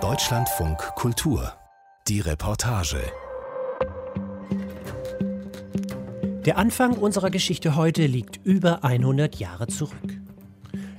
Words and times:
Deutschlandfunk 0.00 0.78
Kultur. 0.96 1.52
Die 2.08 2.18
Reportage. 2.18 2.98
Der 6.44 6.58
Anfang 6.58 6.94
unserer 6.96 7.30
Geschichte 7.30 7.76
heute 7.76 8.06
liegt 8.06 8.44
über 8.44 8.82
100 8.82 9.36
Jahre 9.36 9.68
zurück. 9.68 9.94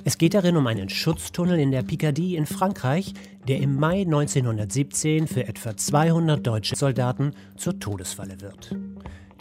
Es 0.05 0.18
geht 0.18 0.36
darin 0.36 0.55
um 0.55 0.68
einen 0.68 0.88
Schutztunnel 0.88 1.60
in 1.60 1.71
der 1.71 1.84
Picardie 1.84 2.38
in 2.38 2.46
Frankreich, 2.46 3.13
der 3.46 3.59
im 3.59 3.75
Mai 3.75 4.03
1917 4.03 5.27
für 5.27 5.46
etwa 5.49 5.75
200 5.75 6.47
deutsche 6.47 6.77
Soldaten 6.77 7.33
zur 7.57 7.77
Todesfalle 7.77 8.39
wird. 8.39 8.73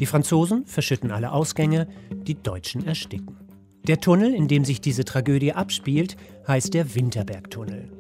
Die 0.00 0.07
Franzosen 0.07 0.66
verschütten 0.66 1.12
alle 1.12 1.30
Ausgänge, 1.30 1.86
die 2.11 2.34
Deutschen 2.34 2.84
ersticken. 2.84 3.44
Der 3.87 4.01
Tunnel, 4.01 4.35
in 4.35 4.48
dem 4.48 4.64
sich 4.64 4.80
diese 4.80 5.05
Tragödie 5.05 5.53
abspielt, 5.53 6.17
heißt 6.48 6.73
der 6.73 6.95
Winterbergtunnel 6.95 7.91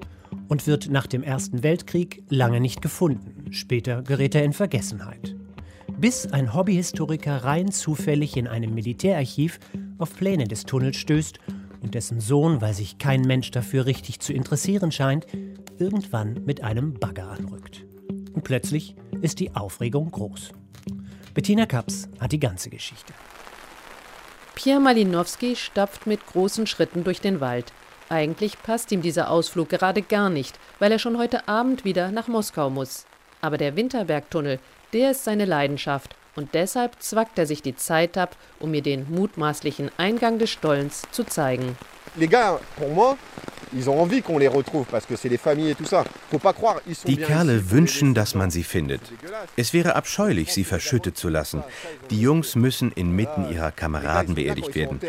und 0.48 0.66
wird 0.66 0.88
nach 0.90 1.06
dem 1.06 1.22
Ersten 1.22 1.62
Weltkrieg 1.62 2.22
lange 2.30 2.58
nicht 2.58 2.80
gefunden. 2.80 3.52
Später 3.52 4.02
gerät 4.02 4.34
er 4.34 4.44
in 4.44 4.54
Vergessenheit. 4.54 5.36
Bis 5.98 6.26
ein 6.26 6.54
Hobbyhistoriker 6.54 7.44
rein 7.44 7.70
zufällig 7.70 8.38
in 8.38 8.46
einem 8.46 8.72
Militärarchiv 8.74 9.60
auf 9.98 10.16
Pläne 10.16 10.48
des 10.48 10.64
Tunnels 10.64 10.96
stößt 10.96 11.38
und 11.82 11.94
dessen 11.94 12.18
Sohn, 12.18 12.62
weil 12.62 12.72
sich 12.72 12.96
kein 12.96 13.20
Mensch 13.20 13.50
dafür 13.50 13.84
richtig 13.84 14.20
zu 14.20 14.32
interessieren 14.32 14.90
scheint, 14.90 15.26
irgendwann 15.78 16.44
mit 16.46 16.64
einem 16.64 16.94
Bagger 16.94 17.28
anrückt. 17.28 17.84
Und 18.32 18.42
plötzlich 18.42 18.96
ist 19.20 19.38
die 19.38 19.54
Aufregung 19.54 20.10
groß. 20.10 20.52
Bettina 21.34 21.66
Kaps 21.66 22.08
hat 22.18 22.32
die 22.32 22.40
ganze 22.40 22.70
Geschichte. 22.70 23.12
Pierre 24.54 24.80
Malinowski 24.80 25.56
stapft 25.56 26.06
mit 26.06 26.26
großen 26.26 26.66
Schritten 26.66 27.04
durch 27.04 27.20
den 27.20 27.40
Wald. 27.40 27.72
Eigentlich 28.08 28.62
passt 28.62 28.92
ihm 28.92 29.02
dieser 29.02 29.30
Ausflug 29.30 29.68
gerade 29.68 30.02
gar 30.02 30.30
nicht, 30.30 30.58
weil 30.78 30.92
er 30.92 30.98
schon 30.98 31.18
heute 31.18 31.48
Abend 31.48 31.84
wieder 31.84 32.10
nach 32.10 32.28
Moskau 32.28 32.70
muss. 32.70 33.06
Aber 33.40 33.58
der 33.58 33.76
Winterbergtunnel, 33.76 34.60
der 34.92 35.10
ist 35.10 35.24
seine 35.24 35.44
Leidenschaft 35.44 36.14
und 36.36 36.54
deshalb 36.54 37.02
zwackt 37.02 37.38
er 37.38 37.46
sich 37.46 37.62
die 37.62 37.76
Zeit 37.76 38.16
ab, 38.18 38.36
um 38.60 38.70
mir 38.70 38.82
den 38.82 39.06
mutmaßlichen 39.10 39.90
Eingang 39.96 40.38
des 40.38 40.50
Stollens 40.50 41.02
zu 41.10 41.24
zeigen. 41.24 41.76
Les 42.16 42.28
gars, 42.28 42.60
pour 42.76 42.90
moi, 42.90 43.16
ils 43.72 43.88
ont 43.90 44.00
envie 44.00 44.22
qu'on 44.22 44.38
les 44.38 44.48
retrouve 44.48 44.86
parce 44.86 45.04
que 45.04 45.16
c'est 45.16 45.28
les 45.28 45.38
familles 45.38 45.70
et 45.70 45.74
tout 45.74 45.84
ça. 45.84 46.04
Faut 46.30 46.38
pas 46.38 46.52
croire, 46.52 46.80
ils 46.86 46.94
sont 46.94 47.08
Die 47.08 47.16
Kerle 47.16 47.70
wünschen, 47.70 48.14
dass 48.14 48.34
man 48.34 48.50
sie 48.50 48.62
findet. 48.62 49.00
Es 49.56 49.72
wäre 49.72 49.96
abscheulich, 49.96 50.52
sie 50.52 50.64
verschüttet 50.64 51.16
zu 51.16 51.28
lassen. 51.28 51.64
Die 52.10 52.20
Jungs 52.20 52.54
müssen 52.54 52.92
inmitten 52.92 53.50
ihrer 53.50 53.72
Kameraden 53.72 54.36
beerdigt 54.36 54.74
werden. 54.74 55.00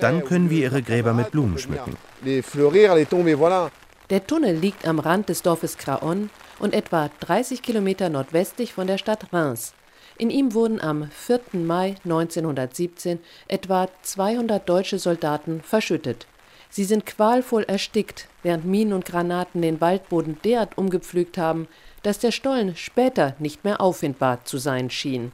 Dann 0.00 0.24
können 0.24 0.50
wir 0.50 0.58
ihre 0.58 0.82
Gräber 0.82 1.14
mit 1.14 1.30
Blumen 1.30 1.58
schmücken. 1.58 1.96
Les 2.22 2.42
fleurir, 2.42 2.94
les 2.94 3.08
tomber, 3.08 3.32
voilà. 3.32 3.70
Der 4.10 4.26
Tunnel 4.26 4.56
liegt 4.56 4.86
am 4.86 4.98
Rand 4.98 5.28
des 5.28 5.42
Dorfes 5.42 5.78
Craonne 5.78 6.28
und 6.58 6.74
etwa 6.74 7.10
30 7.20 7.62
Kilometer 7.62 8.08
nordwestlich 8.10 8.72
von 8.72 8.86
der 8.86 8.98
Stadt 8.98 9.32
Reims. 9.32 9.72
In 10.20 10.28
ihm 10.28 10.52
wurden 10.52 10.82
am 10.82 11.10
4. 11.10 11.40
Mai 11.54 11.94
1917 12.04 13.20
etwa 13.48 13.88
200 14.02 14.68
deutsche 14.68 14.98
Soldaten 14.98 15.62
verschüttet. 15.62 16.26
Sie 16.68 16.84
sind 16.84 17.06
qualvoll 17.06 17.62
erstickt, 17.62 18.28
während 18.42 18.66
Minen 18.66 18.92
und 18.92 19.06
Granaten 19.06 19.62
den 19.62 19.80
Waldboden 19.80 20.36
derart 20.44 20.76
umgepflügt 20.76 21.38
haben, 21.38 21.68
dass 22.02 22.18
der 22.18 22.32
Stollen 22.32 22.76
später 22.76 23.34
nicht 23.38 23.64
mehr 23.64 23.80
auffindbar 23.80 24.44
zu 24.44 24.58
sein 24.58 24.90
schien. 24.90 25.32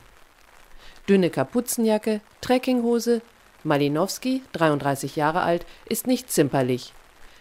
Dünne 1.09 1.31
Kapuzenjacke, 1.31 2.21
Trekkinghose. 2.41 3.23
Malinowski, 3.65 4.43
33 4.53 5.17
Jahre 5.17 5.41
alt, 5.41 5.67
ist 5.89 6.07
nicht 6.07 6.31
zimperlich. 6.31 6.93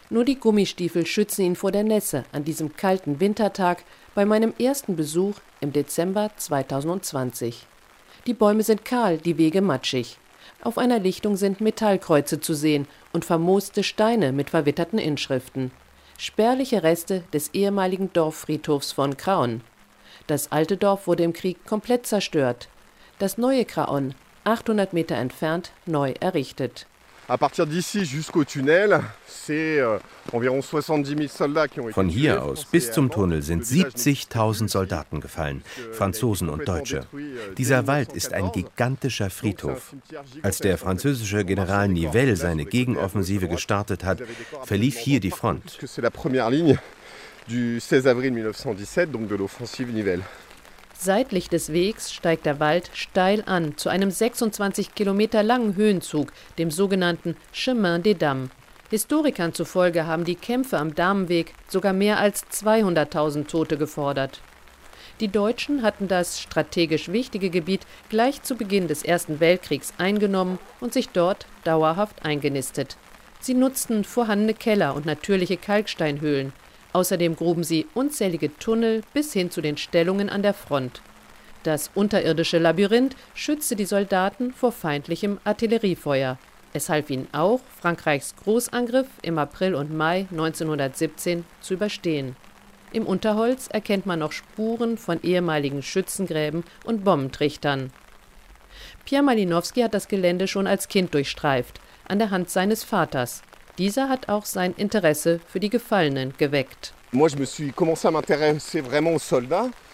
Nur 0.09 0.25
die 0.25 0.39
Gummistiefel 0.39 1.05
schützen 1.05 1.43
ihn 1.43 1.55
vor 1.55 1.71
der 1.71 1.83
Nässe 1.83 2.25
an 2.31 2.43
diesem 2.43 2.75
kalten 2.75 3.19
Wintertag 3.19 3.83
bei 4.16 4.25
meinem 4.25 4.53
ersten 4.58 4.95
Besuch 4.95 5.35
im 5.59 5.73
Dezember 5.73 6.31
2020. 6.38 7.67
Die 8.25 8.33
Bäume 8.33 8.63
sind 8.63 8.85
kahl, 8.85 9.17
die 9.17 9.38
Wege 9.38 9.62
matschig. 9.62 10.17
Auf 10.63 10.78
einer 10.78 11.00
Lichtung 11.00 11.35
sind 11.35 11.59
Metallkreuze 11.59 12.40
zu 12.40 12.53
sehen 12.53 12.88
und 13.12 13.25
vermooste 13.25 13.84
Steine 13.84 14.31
mit 14.31 14.50
verwitterten 14.50 15.00
Inschriften. 15.00 15.72
Spärliche 16.17 16.81
Reste 16.81 17.23
des 17.34 17.53
ehemaligen 17.53 18.12
Dorffriedhofs 18.13 18.94
von 18.94 19.17
Kraon. 19.17 19.62
Das 20.28 20.51
alte 20.51 20.78
Dorf 20.78 21.07
wurde 21.07 21.23
im 21.23 21.34
Krieg 21.34 21.66
komplett 21.66 22.07
zerstört. 22.07 22.69
Das 23.19 23.38
neue 23.38 23.66
Kraon, 23.66 24.16
800 24.45 24.94
Meter 24.94 25.16
entfernt, 25.17 25.72
neu 25.85 26.13
errichtet. 26.22 26.88
À 27.28 27.40
partir 27.40 27.66
d'ici 27.66 28.06
jusqu'au 28.06 28.44
tunnel, 28.44 29.02
c'est 29.28 29.80
euh, 29.80 29.97
environ 30.31 30.62
70 30.62 31.09
000 31.09 31.28
soldats 31.28 31.68
qui 31.68 31.80
ont 31.80 31.90
été 31.90 31.94
Von 31.94 32.08
hier 32.08 32.44
aus 32.46 32.68
bis 32.72 32.91
zum. 32.91 33.09
Tunnel 33.09 33.41
sind 33.41 33.59
Le 33.59 33.66
village 33.66 33.94
n'est 34.06 34.13
70.000 34.13 34.68
Soldaten 34.68 35.19
gefallen, 35.22 35.62
Franzosen 35.91 36.50
und 36.50 36.68
Deutsche. 36.68 37.02
Dieser 37.58 37.88
Wald 37.88 38.14
ist 38.14 38.34
ein 38.34 38.52
gigantischer 38.52 39.31
Friedhof. 39.31 39.96
Als 40.44 40.59
der 40.59 40.78
französische 40.78 41.44
General 41.46 41.88
Nivelle 41.88 42.35
seine 42.35 42.66
Gegenoffensive 42.66 43.47
gestartet 43.47 44.03
hat, 44.03 44.22
verlief 44.64 44.97
hier 44.97 45.19
die 45.19 45.31
Front. 45.31 45.80
Du 47.47 47.80
16 47.80 48.08
avril 48.08 48.31
1917, 48.31 49.12
donc 49.12 49.28
de 49.28 49.35
l'offensive 49.35 49.91
Nivelle. 49.91 50.24
Seitlich 50.97 51.50
des 51.50 51.73
Wegs 51.73 52.13
steigt 52.13 52.45
der 52.45 52.59
Wald 52.59 52.89
steil 52.94 53.44
an 53.45 53.78
zu 53.78 53.89
einem 53.89 54.11
26 54.11 54.95
Kilometer 54.95 55.44
langen 55.44 55.75
Höhenzug, 55.75 56.31
dem 56.57 56.72
sogenannten 56.72 57.35
Chemin 57.51 58.01
des 58.01 58.17
Dames. 58.17 58.50
Historikern 58.89 59.53
zufolge 59.53 60.07
haben 60.07 60.23
die 60.23 60.35
Kämpfe 60.35 60.78
am 60.78 60.95
Damenweg 60.95 61.53
sogar 61.67 61.91
mehr 61.91 62.17
als 62.19 62.45
200.000 62.47 63.47
Tote 63.47 63.78
gefordert. 63.78 64.41
Die 65.19 65.28
Deutschen 65.28 65.81
hatten 65.81 66.07
das 66.07 66.41
strategisch 66.41 67.09
wichtige 67.09 67.50
Gebiet 67.50 67.81
gleich 68.09 68.41
zu 68.44 68.55
Beginn 68.55 68.88
des 68.88 69.03
Ersten 69.03 69.39
Weltkriegs 69.39 69.94
eingenommen 69.97 70.59
und 70.79 70.94
sich 70.94 71.09
dort 71.09 71.45
dauerhaft 71.66 72.25
eingenistet. 72.25 72.95
Sie 73.41 73.53
nutzten 73.53 74.03
vorhandene 74.03 74.53
Keller 74.53 74.95
und 74.95 75.05
natürliche 75.05 75.57
Kalksteinhöhlen. 75.57 76.53
Außerdem 76.95 77.35
gruben 77.35 77.66
sie 77.66 77.88
unzählige 77.94 78.57
Tunnel 78.57 79.01
bis 79.13 79.33
hin 79.33 79.51
zu 79.51 79.59
den 79.59 79.75
Stellungen 79.75 80.29
an 80.29 80.44
der 80.44 80.53
Front. 80.53 81.01
Das 81.63 81.91
unterirdische 81.94 82.57
Labyrinth 82.57 83.17
schützte 83.33 83.75
die 83.75 83.83
Soldaten 83.83 84.53
vor 84.53 84.72
feindlichem 84.72 85.39
Artilleriefeuer. 85.44 86.38
Es 86.72 86.88
half 86.88 87.09
ihnen 87.09 87.28
auch, 87.34 87.59
Frankreichs 87.81 88.38
Großangriff 88.38 89.07
im 89.23 89.38
April 89.38 89.75
und 89.75 89.94
Mai 89.94 90.28
1917 90.31 91.44
zu 91.59 91.73
überstehen. 91.73 92.38
Im 92.94 93.05
Unterholz 93.05 93.67
erkennt 93.67 94.05
man 94.05 94.19
noch 94.19 94.31
Spuren 94.31 94.97
von 94.97 95.22
ehemaligen 95.22 95.84
Schützengräben 95.84 96.63
und 96.85 97.03
Bombentrichtern. 97.03 97.91
Pierre 99.03 99.23
Malinowski 99.23 99.81
hat 99.81 99.94
das 99.94 100.07
Gelände 100.07 100.47
schon 100.47 100.66
als 100.66 100.88
Kind 100.88 101.13
durchstreift, 101.13 101.81
an 102.07 102.19
der 102.19 102.31
Hand 102.31 102.50
seines 102.50 102.85
Vaters. 102.85 103.41
Dieser 103.78 104.08
hat 104.08 104.30
auch 104.30 104.46
sein 104.46 104.74
Interesse 104.78 105.41
für 105.47 105.59
die 105.59 105.69
Gefallenen 105.69 106.34
geweckt. 106.38 106.94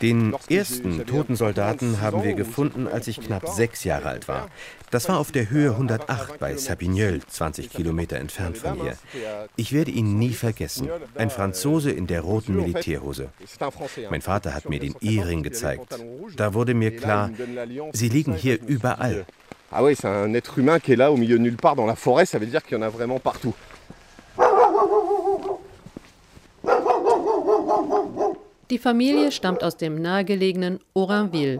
Den 0.01 0.35
ersten 0.49 1.05
toten 1.05 1.35
Soldaten 1.35 2.01
haben 2.01 2.23
wir 2.23 2.33
gefunden, 2.33 2.87
als 2.87 3.07
ich 3.07 3.21
knapp 3.21 3.47
sechs 3.49 3.83
Jahre 3.83 4.09
alt 4.09 4.27
war. 4.27 4.49
Das 4.91 5.09
war 5.09 5.19
auf 5.19 5.31
der 5.31 5.49
Höhe 5.49 5.71
108 5.71 6.39
bei 6.39 6.55
Sabignol, 6.57 7.21
20 7.27 7.69
Kilometer 7.69 8.17
entfernt 8.17 8.57
von 8.57 8.81
hier. 8.81 8.97
Ich 9.55 9.73
werde 9.73 9.91
ihn 9.91 10.19
nie 10.19 10.33
vergessen. 10.33 10.89
Ein 11.15 11.29
Franzose 11.29 11.91
in 11.91 12.07
der 12.07 12.21
roten 12.21 12.55
Militärhose. 12.55 13.29
Mein 14.09 14.21
Vater 14.21 14.53
hat 14.53 14.69
mir 14.69 14.79
den 14.79 14.95
Ehering 15.01 15.43
gezeigt. 15.43 15.95
Da 16.35 16.53
wurde 16.53 16.73
mir 16.73 16.95
klar, 16.95 17.29
sie 17.93 18.09
liegen 18.09 18.35
hier 18.35 18.59
überall. 18.65 19.25
Ah 19.73 19.81
oui, 19.81 19.95
c'est 19.95 20.07
un 20.07 20.33
être 20.33 20.59
humain 20.59 20.79
qui 20.79 20.91
est 20.91 20.97
là 20.97 21.13
au 21.13 21.15
milieu 21.15 21.37
de 21.37 21.43
nulle 21.43 21.55
part 21.55 21.77
dans 21.77 21.85
la 21.85 21.95
forêt, 21.95 22.25
ça 22.25 22.37
veut 22.37 22.45
dire 22.45 22.61
qu'il 22.61 22.77
y 22.77 22.77
en 22.77 22.83
a 22.83 22.89
vraiment 22.89 23.19
partout. 23.19 23.53
Die 28.71 28.77
Familie 28.77 29.33
stammt 29.33 29.65
aus 29.65 29.75
dem 29.75 30.01
nahegelegenen 30.01 30.79
Orinville. 30.93 31.59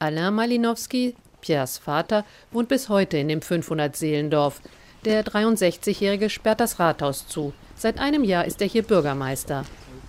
Alain 0.00 0.34
Malinowski, 0.34 1.14
Pierres 1.40 1.78
Vater, 1.78 2.24
wohnt 2.50 2.68
bis 2.68 2.88
heute 2.88 3.16
in 3.16 3.28
dem 3.28 3.38
500-Seelendorf. 3.38 4.60
Der 5.04 5.24
63-Jährige 5.24 6.28
sperrt 6.28 6.58
das 6.58 6.80
Rathaus 6.80 7.28
zu. 7.28 7.52
Seit 7.76 8.00
einem 8.00 8.24
Jahr 8.24 8.44
ist 8.44 8.60
er 8.60 8.66
hier 8.66 8.82
Bürgermeister. 8.82 9.64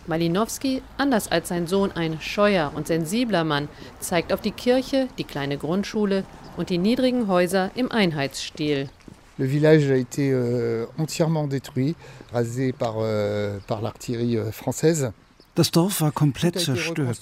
Malinowski, 0.07 0.81
anders 0.97 1.31
als 1.31 1.49
sein 1.49 1.67
Sohn 1.67 1.91
ein 1.91 2.19
scheuer 2.19 2.71
und 2.73 2.87
sensibler 2.87 3.43
Mann, 3.43 3.69
zeigt 3.99 4.33
auf 4.33 4.41
die 4.41 4.49
Kirche, 4.49 5.07
die 5.19 5.25
kleine 5.25 5.59
Grundschule 5.59 6.23
und 6.57 6.71
die 6.71 6.79
niedrigen 6.79 7.27
Häuser 7.27 7.69
im 7.75 7.91
Einheitsstil. 7.91 8.89
Le 9.37 9.45
village 9.45 9.91
a 9.91 9.95
été 9.95 10.31
euh, 10.33 10.87
entièrement 10.97 11.47
détruit, 11.47 11.95
rasé 12.33 12.73
par, 12.73 12.95
euh, 12.97 13.59
par 13.67 13.83
l'artillerie 13.83 14.37
euh, 14.37 14.51
française. 14.51 15.13
Das 15.59 15.71
Dorf 15.71 15.99
war 15.99 16.13
komplett 16.13 16.57
zerstört. 16.57 17.19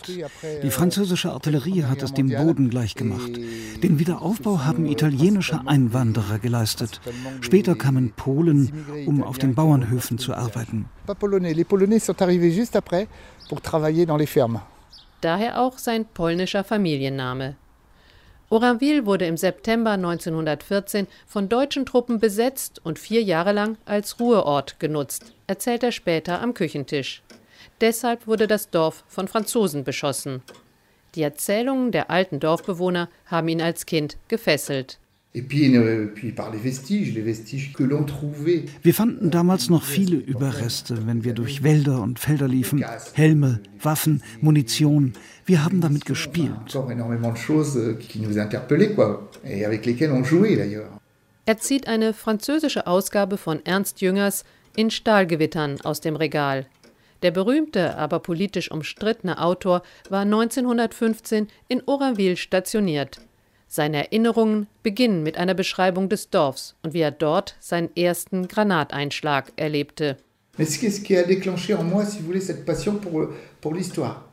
Die 0.61 0.69
französische 0.69 1.31
Artillerie 1.31 1.85
hat 1.85 2.03
es 2.03 2.13
dem 2.13 2.29
Boden 2.29 2.69
gleichgemacht. 2.69 3.35
Den 3.81 3.97
Wiederaufbau 3.97 4.59
haben 4.63 4.85
italienische 4.85 5.61
Einwanderer 5.65 6.37
geleistet. 6.37 7.01
Später 7.41 7.73
kamen 7.73 8.11
Polen, 8.11 8.85
um 9.07 9.23
auf 9.23 9.39
den 9.39 9.55
Bauernhöfen 9.55 10.19
zu 10.19 10.35
arbeiten. 10.35 10.85
Daher 15.21 15.59
auch 15.59 15.77
sein 15.79 16.05
polnischer 16.05 16.63
Familienname. 16.63 17.55
Oranville 18.49 19.07
wurde 19.07 19.25
im 19.25 19.37
September 19.37 19.93
1914 19.93 21.07
von 21.25 21.49
deutschen 21.49 21.87
Truppen 21.87 22.19
besetzt 22.19 22.79
und 22.85 22.99
vier 22.99 23.23
Jahre 23.23 23.51
lang 23.51 23.77
als 23.85 24.19
Ruheort 24.19 24.79
genutzt, 24.79 25.33
erzählt 25.47 25.81
er 25.81 25.91
später 25.91 26.39
am 26.39 26.53
Küchentisch. 26.53 27.23
Deshalb 27.81 28.27
wurde 28.27 28.47
das 28.47 28.69
Dorf 28.69 29.03
von 29.07 29.27
Franzosen 29.27 29.83
beschossen. 29.83 30.41
Die 31.15 31.21
Erzählungen 31.21 31.91
der 31.91 32.09
alten 32.09 32.39
Dorfbewohner 32.39 33.09
haben 33.25 33.47
ihn 33.47 33.61
als 33.61 33.85
Kind 33.85 34.17
gefesselt. 34.27 34.99
Wir 38.83 38.93
fanden 38.93 39.31
damals 39.31 39.69
noch 39.69 39.83
viele 39.83 40.15
Überreste, 40.15 41.05
wenn 41.05 41.23
wir 41.23 41.33
durch 41.33 41.63
Wälder 41.63 42.01
und 42.01 42.17
Felder 42.17 42.47
liefen. 42.47 42.83
Helme, 43.13 43.59
Waffen, 43.79 44.23
Munition. 44.41 45.13
Wir 45.45 45.63
haben 45.63 45.81
damit 45.81 46.05
gespielt. 46.05 46.75
Er 51.45 51.57
zieht 51.59 51.87
eine 51.87 52.13
französische 52.13 52.87
Ausgabe 52.87 53.37
von 53.37 53.65
Ernst 53.65 54.01
Jüngers 54.01 54.43
in 54.75 54.91
Stahlgewittern 54.91 55.79
aus 55.81 56.01
dem 56.01 56.15
Regal. 56.15 56.65
Der 57.23 57.31
berühmte, 57.31 57.97
aber 57.97 58.19
politisch 58.19 58.71
umstrittene 58.71 59.41
Autor 59.41 59.81
war 60.09 60.21
1915 60.21 61.47
in 61.67 61.81
Oranville 61.85 62.37
stationiert. 62.37 63.19
Seine 63.67 64.05
Erinnerungen 64.05 64.67
beginnen 64.81 65.23
mit 65.23 65.37
einer 65.37 65.53
Beschreibung 65.53 66.09
des 66.09 66.29
Dorfs 66.29 66.75
und 66.83 66.93
wie 66.93 67.01
er 67.01 67.11
dort 67.11 67.57
seinen 67.59 67.95
ersten 67.95 68.47
Granateinschlag 68.47 69.51
erlebte. 69.57 70.17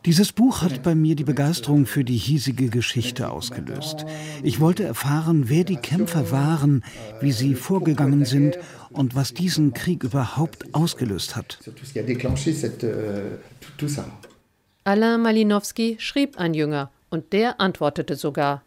Dieses 0.07 0.33
Buch 0.33 0.63
hat 0.63 0.83
bei 0.83 0.95
mir 0.95 1.17
die 1.17 1.25
Begeisterung 1.25 1.85
für 1.85 2.03
die 2.03 2.17
hiesige 2.17 2.69
Geschichte 2.71 3.31
ausgelöst. 3.31 4.07
Ich 4.43 4.59
wollte 4.59 4.85
erfahren, 4.85 5.51
wer 5.51 5.65
die 5.65 5.77
Kämpfer 5.77 6.31
waren, 6.31 6.83
wie 7.21 7.33
sie 7.33 7.55
vorgegangen 7.55 8.25
sind 8.25 8.59
und 8.95 9.15
was 9.15 9.35
diesen 9.35 9.75
Krieg 9.75 10.05
überhaupt 10.05 10.75
ausgelöst 10.75 11.37
hat. 11.37 11.59
Alain 14.85 15.23
Malinowski 15.23 15.97
schrieb 15.99 16.41
an 16.41 16.55
Jünger 16.55 16.91
und 17.11 17.33
der 17.33 17.61
antwortete 17.61 18.17
sogar. 18.17 18.63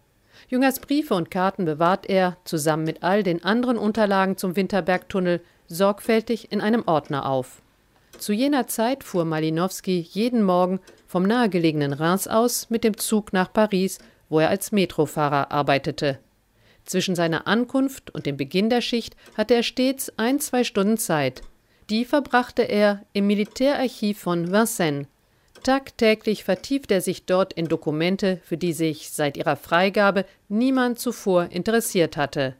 Jüngers 0.50 0.80
Briefe 0.80 1.14
und 1.14 1.32
Karten 1.32 1.66
bewahrt 1.66 2.08
er, 2.08 2.38
zusammen 2.44 2.84
mit 2.84 3.04
all 3.04 3.24
den 3.24 3.44
anderen 3.44 3.78
Unterlagen 3.78 4.38
zum 4.38 4.56
Winterbergtunnel, 4.56 5.42
sorgfältig 5.68 6.52
in 6.52 6.62
einem 6.62 6.84
Ordner 6.86 7.26
auf. 7.26 7.62
Zu 8.18 8.34
jener 8.34 8.68
Zeit 8.68 9.04
fuhr 9.04 9.26
Malinowski 9.26 10.00
jeden 10.00 10.44
Morgen 10.44 10.80
vom 11.08 11.24
nahegelegenen 11.24 11.94
Reims 11.94 12.28
aus 12.28 12.70
mit 12.70 12.84
dem 12.84 12.98
Zug 12.98 13.34
nach 13.34 13.52
Paris, 13.52 14.00
wo 14.30 14.40
er 14.40 14.50
als 14.50 14.72
Metrofahrer 14.72 15.52
arbeitete. 15.52 16.20
Zwischen 16.88 17.16
seiner 17.16 17.48
Ankunft 17.48 18.16
und 18.16 18.26
dem 18.26 18.38
Beginn 18.38 18.70
der 18.70 18.82
Schicht 18.82 19.16
hatte 19.36 19.54
er 19.54 19.64
stets 19.64 20.12
ein, 20.16 20.40
zwei 20.40 20.64
Stunden 20.64 20.98
Zeit. 20.98 21.42
Die 21.90 22.06
verbrachte 22.06 22.64
er 22.64 23.04
im 23.12 23.28
Militärarchiv 23.28 24.20
von 24.20 24.52
Vincennes. 24.52 25.08
Tagtäglich 25.64 26.46
vertieft 26.46 26.90
er 26.92 27.02
sich 27.02 27.26
dort 27.26 27.52
in 27.54 27.68
Dokumente, 27.68 28.40
für 28.46 28.58
die 28.58 28.72
sich 28.72 29.10
seit 29.12 29.36
ihrer 29.36 29.58
Freigabe 29.58 30.26
niemand 30.48 30.98
zuvor 30.98 31.50
interessiert 31.52 32.16
hatte. 32.16 32.56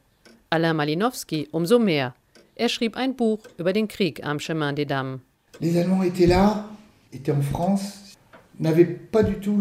Alain 0.50 0.76
Malinowski 0.76 1.48
umso 1.50 1.78
mehr. 1.78 2.14
Er 2.54 2.68
schrieb 2.68 2.96
ein 2.96 3.16
Buch 3.16 3.40
über 3.56 3.72
den 3.72 3.88
Krieg 3.88 4.24
am 4.24 4.40
Chemin 4.40 4.76
des 4.76 4.88
Dames. 4.88 5.20
Les 5.60 5.74
Allemands 5.76 6.04
étaient 6.04 6.26
là, 6.26 6.68
étaient 7.12 7.32
en 7.32 7.42
France, 7.42 8.16
n'avaient 8.58 8.84
pas 8.84 9.22
du 9.22 9.40
tout 9.40 9.58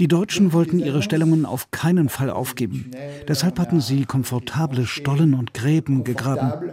die 0.00 0.08
Deutschen 0.08 0.52
wollten 0.54 0.78
ihre 0.78 1.02
Stellungen 1.02 1.44
auf 1.44 1.70
keinen 1.70 2.08
Fall 2.08 2.30
aufgeben. 2.30 2.90
Deshalb 3.28 3.58
hatten 3.58 3.82
sie 3.82 4.06
komfortable 4.06 4.86
Stollen 4.86 5.34
und 5.34 5.52
Gräben 5.52 6.04
gegraben. 6.04 6.70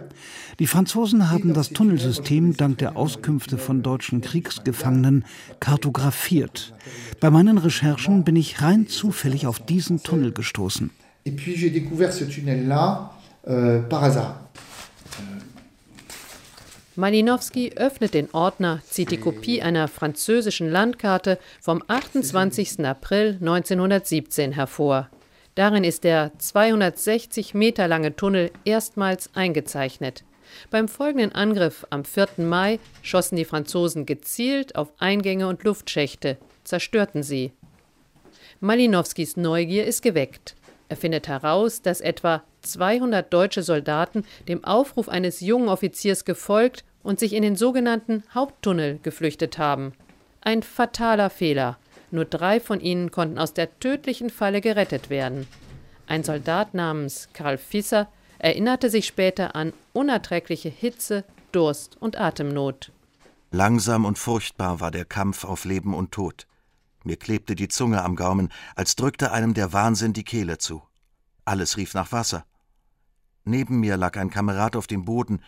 Die 0.58 0.66
Franzosen 0.66 1.30
haben 1.30 1.52
das 1.52 1.70
Tunnelsystem 1.70 2.56
dank 2.56 2.78
der 2.78 2.96
Auskünfte 2.96 3.58
von 3.58 3.82
deutschen 3.82 4.22
Kriegsgefangenen 4.22 5.26
kartografiert. 5.60 6.72
Bei 7.20 7.30
meinen 7.30 7.58
Recherchen 7.58 8.24
bin 8.24 8.36
ich 8.36 8.62
rein 8.62 8.86
zufällig 8.86 9.46
auf 9.46 9.60
diesen 9.60 10.02
Tunnel 10.02 10.32
gestoßen. 10.32 10.90
Et 11.26 11.32
puis 11.32 11.56
j'ai 11.56 11.70
découvert 11.70 12.12
ce 12.12 12.24
tunnel-là 12.24 13.10
euh, 13.48 13.82
par 13.82 14.02
hasard. 14.02 14.45
Malinowski 16.96 17.72
öffnet 17.76 18.14
den 18.14 18.32
Ordner, 18.32 18.80
zieht 18.88 19.10
die 19.10 19.20
Kopie 19.20 19.60
einer 19.60 19.86
französischen 19.86 20.70
Landkarte 20.70 21.38
vom 21.60 21.82
28. 21.86 22.86
April 22.86 23.36
1917 23.40 24.52
hervor. 24.52 25.10
Darin 25.56 25.84
ist 25.84 26.04
der 26.04 26.32
260 26.38 27.52
Meter 27.52 27.86
lange 27.86 28.16
Tunnel 28.16 28.50
erstmals 28.64 29.28
eingezeichnet. 29.34 30.24
Beim 30.70 30.88
folgenden 30.88 31.32
Angriff 31.32 31.86
am 31.90 32.04
4. 32.06 32.28
Mai 32.38 32.78
schossen 33.02 33.36
die 33.36 33.44
Franzosen 33.44 34.06
gezielt 34.06 34.74
auf 34.74 34.88
Eingänge 34.98 35.48
und 35.48 35.64
Luftschächte, 35.64 36.38
zerstörten 36.64 37.22
sie. 37.22 37.52
Malinowskis 38.60 39.36
Neugier 39.36 39.84
ist 39.84 40.00
geweckt. 40.02 40.56
Er 40.88 40.96
findet 40.96 41.28
heraus, 41.28 41.82
dass 41.82 42.00
etwa 42.00 42.42
200 42.62 43.32
deutsche 43.32 43.62
Soldaten 43.62 44.24
dem 44.48 44.64
Aufruf 44.64 45.08
eines 45.08 45.40
jungen 45.40 45.68
Offiziers 45.68 46.24
gefolgt 46.24 46.84
und 47.02 47.18
sich 47.18 47.32
in 47.32 47.42
den 47.42 47.56
sogenannten 47.56 48.22
Haupttunnel 48.34 48.98
geflüchtet 49.02 49.58
haben. 49.58 49.92
Ein 50.40 50.62
fataler 50.62 51.30
Fehler. 51.30 51.78
Nur 52.10 52.24
drei 52.24 52.60
von 52.60 52.80
ihnen 52.80 53.10
konnten 53.10 53.38
aus 53.38 53.52
der 53.52 53.78
tödlichen 53.80 54.30
Falle 54.30 54.60
gerettet 54.60 55.10
werden. 55.10 55.46
Ein 56.06 56.22
Soldat 56.22 56.72
namens 56.72 57.28
Karl 57.32 57.58
Fisser 57.58 58.08
erinnerte 58.38 58.90
sich 58.90 59.06
später 59.06 59.56
an 59.56 59.72
unerträgliche 59.92 60.68
Hitze, 60.68 61.24
Durst 61.50 61.96
und 62.00 62.20
Atemnot. 62.20 62.92
Langsam 63.50 64.04
und 64.04 64.18
furchtbar 64.18 64.80
war 64.80 64.90
der 64.90 65.04
Kampf 65.04 65.44
auf 65.44 65.64
Leben 65.64 65.94
und 65.94 66.12
Tod. 66.12 66.46
Mir 67.06 67.16
klebte 67.16 67.54
die 67.54 67.68
Zunge 67.68 68.02
am 68.02 68.16
Gaumen, 68.16 68.48
als 68.74 68.96
drückte 68.96 69.30
einem 69.30 69.54
der 69.54 69.72
Wahnsinn 69.72 70.12
die 70.12 70.24
Kehle 70.24 70.58
zu. 70.58 70.82
Alles 71.44 71.76
rief 71.76 71.94
nach 71.94 72.10
Wasser. 72.10 72.44
Neben 73.44 73.78
mir 73.78 73.96
lag 73.96 74.16
ein 74.16 74.28
Kamerad 74.28 74.74
auf 74.74 74.88
dem 74.88 75.04
Boden. 75.04 75.40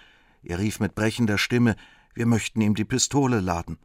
Er 0.44 0.60
rief 0.60 0.78
mit 0.78 0.94
brechender 0.94 1.36
Stimme, 1.36 1.74
wir 2.14 2.26
möchten 2.26 2.60
ihm 2.60 2.76
die 2.76 2.84
Pistole 2.84 3.40
laden. 3.40 3.76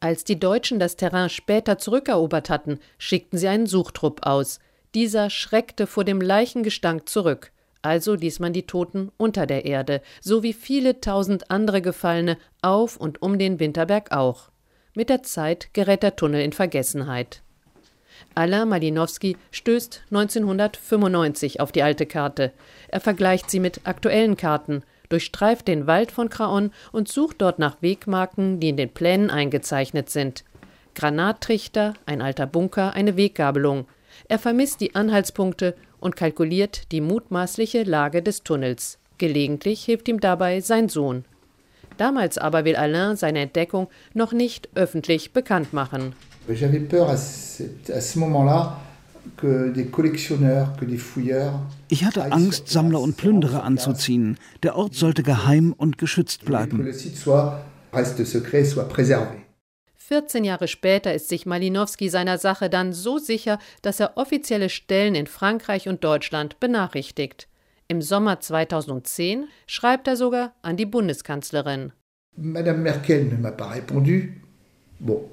Als 0.00 0.24
die 0.24 0.40
Deutschen 0.40 0.80
das 0.80 0.96
Terrain 0.96 1.30
später 1.30 1.78
zurückerobert 1.78 2.50
hatten, 2.50 2.80
schickten 2.98 3.38
sie 3.38 3.46
einen 3.46 3.66
Suchtrupp 3.66 4.26
aus. 4.26 4.58
Dieser 4.96 5.30
schreckte 5.30 5.86
vor 5.86 6.02
dem 6.02 6.20
Leichengestank 6.20 7.08
zurück. 7.08 7.52
Also 7.82 8.14
ließ 8.14 8.40
man 8.40 8.52
die 8.52 8.66
Toten 8.66 9.12
unter 9.16 9.46
der 9.46 9.64
Erde, 9.64 10.02
so 10.20 10.42
wie 10.42 10.52
viele 10.52 11.00
tausend 11.00 11.52
andere 11.52 11.82
Gefallene 11.82 12.36
auf 12.62 12.96
und 12.96 13.22
um 13.22 13.38
den 13.38 13.60
Winterberg 13.60 14.10
auch. 14.10 14.51
Mit 14.94 15.08
der 15.08 15.22
Zeit 15.22 15.70
gerät 15.72 16.02
der 16.02 16.16
Tunnel 16.16 16.42
in 16.42 16.52
Vergessenheit. 16.52 17.40
Alain 18.34 18.68
Malinowski 18.68 19.38
stößt 19.50 20.02
1995 20.10 21.60
auf 21.60 21.72
die 21.72 21.82
alte 21.82 22.04
Karte. 22.04 22.52
Er 22.88 23.00
vergleicht 23.00 23.50
sie 23.50 23.58
mit 23.58 23.80
aktuellen 23.84 24.36
Karten, 24.36 24.82
durchstreift 25.08 25.66
den 25.66 25.86
Wald 25.86 26.12
von 26.12 26.28
Craon 26.28 26.72
und 26.92 27.08
sucht 27.08 27.40
dort 27.40 27.58
nach 27.58 27.80
Wegmarken, 27.80 28.60
die 28.60 28.68
in 28.68 28.76
den 28.76 28.90
Plänen 28.90 29.30
eingezeichnet 29.30 30.10
sind. 30.10 30.44
Granattrichter, 30.94 31.94
ein 32.04 32.20
alter 32.20 32.46
Bunker, 32.46 32.92
eine 32.92 33.16
Weggabelung. 33.16 33.86
Er 34.28 34.38
vermisst 34.38 34.82
die 34.82 34.94
Anhaltspunkte 34.94 35.74
und 36.00 36.16
kalkuliert 36.16 36.92
die 36.92 37.00
mutmaßliche 37.00 37.84
Lage 37.84 38.22
des 38.22 38.42
Tunnels. 38.42 38.98
Gelegentlich 39.16 39.84
hilft 39.84 40.08
ihm 40.08 40.20
dabei 40.20 40.60
sein 40.60 40.90
Sohn. 40.90 41.24
Damals 41.96 42.38
aber 42.38 42.64
will 42.64 42.76
Alain 42.76 43.16
seine 43.16 43.40
Entdeckung 43.40 43.88
noch 44.14 44.32
nicht 44.32 44.68
öffentlich 44.74 45.32
bekannt 45.32 45.72
machen. 45.72 46.14
Ich 51.88 52.04
hatte 52.04 52.32
Angst, 52.32 52.68
Sammler 52.68 53.00
und 53.00 53.16
Plünderer 53.16 53.62
anzuziehen. 53.62 54.38
Der 54.62 54.76
Ort 54.76 54.94
sollte 54.94 55.22
geheim 55.22 55.72
und 55.72 55.98
geschützt 55.98 56.44
bleiben. 56.44 56.84
14 59.96 60.44
Jahre 60.44 60.68
später 60.68 61.14
ist 61.14 61.28
sich 61.28 61.46
Malinowski 61.46 62.08
seiner 62.08 62.36
Sache 62.36 62.68
dann 62.68 62.92
so 62.92 63.18
sicher, 63.18 63.58
dass 63.82 64.00
er 64.00 64.16
offizielle 64.16 64.68
Stellen 64.68 65.14
in 65.14 65.26
Frankreich 65.26 65.88
und 65.88 66.04
Deutschland 66.04 66.58
benachrichtigt. 66.60 67.48
Im 67.92 68.00
Sommer 68.00 68.40
2010 68.40 69.48
schreibt 69.66 70.08
er 70.08 70.16
sogar 70.16 70.54
an 70.62 70.78
die 70.78 70.86
Bundeskanzlerin. 70.86 71.92
Madame 72.38 72.78
Merkel 72.78 73.26
ne 73.26 73.36
m'a 73.36 73.50
pas 73.50 73.68
répondu. 73.68 74.32
Bon, 74.98 75.28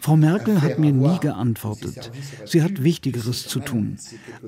Frau 0.00 0.16
Merkel 0.16 0.62
hat 0.62 0.78
mir 0.78 0.92
nie 0.92 1.18
geantwortet. 1.20 2.10
Sie 2.46 2.62
hat 2.62 2.82
Wichtigeres 2.82 3.46
zu 3.46 3.60
tun. 3.60 3.98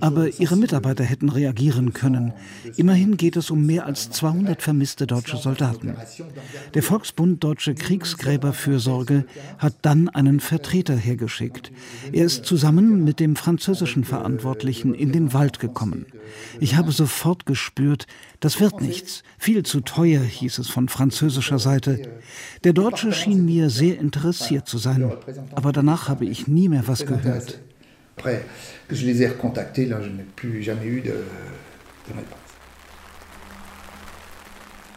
Aber 0.00 0.28
ihre 0.40 0.56
Mitarbeiter 0.56 1.04
hätten 1.04 1.28
reagieren 1.28 1.92
können. 1.92 2.32
Immerhin 2.76 3.18
geht 3.18 3.36
es 3.36 3.50
um 3.50 3.66
mehr 3.66 3.84
als 3.84 4.10
200 4.10 4.62
vermisste 4.62 5.06
deutsche 5.06 5.36
Soldaten. 5.36 5.94
Der 6.74 6.82
Volksbund 6.82 7.44
Deutsche 7.44 7.74
Kriegsgräberfürsorge 7.74 9.26
hat 9.58 9.74
dann 9.82 10.08
einen 10.08 10.40
Vertreter 10.40 10.96
hergeschickt. 10.96 11.70
Er 12.12 12.24
ist 12.24 12.46
zusammen 12.46 13.04
mit 13.04 13.20
dem 13.20 13.36
französischen 13.36 14.04
Verantwortlichen 14.04 14.94
in 14.94 15.12
den 15.12 15.34
Wald 15.34 15.58
gekommen. 15.60 16.06
Ich 16.60 16.76
habe 16.76 16.92
sofort 16.92 17.44
gespürt, 17.44 18.06
das 18.42 18.58
wird 18.58 18.80
nichts. 18.80 19.22
Viel 19.38 19.62
zu 19.62 19.82
teuer, 19.82 20.20
hieß 20.20 20.58
es 20.58 20.68
von 20.68 20.88
französischer 20.88 21.60
Seite. 21.60 22.10
Der 22.64 22.72
Deutsche 22.72 23.12
schien 23.12 23.44
mir 23.44 23.70
sehr 23.70 23.98
interessiert 24.00 24.68
zu 24.68 24.78
sein. 24.78 25.12
Aber 25.54 25.70
danach 25.70 26.08
habe 26.08 26.24
ich 26.24 26.48
nie 26.48 26.68
mehr 26.68 26.88
was 26.88 27.06
gehört. 27.06 27.60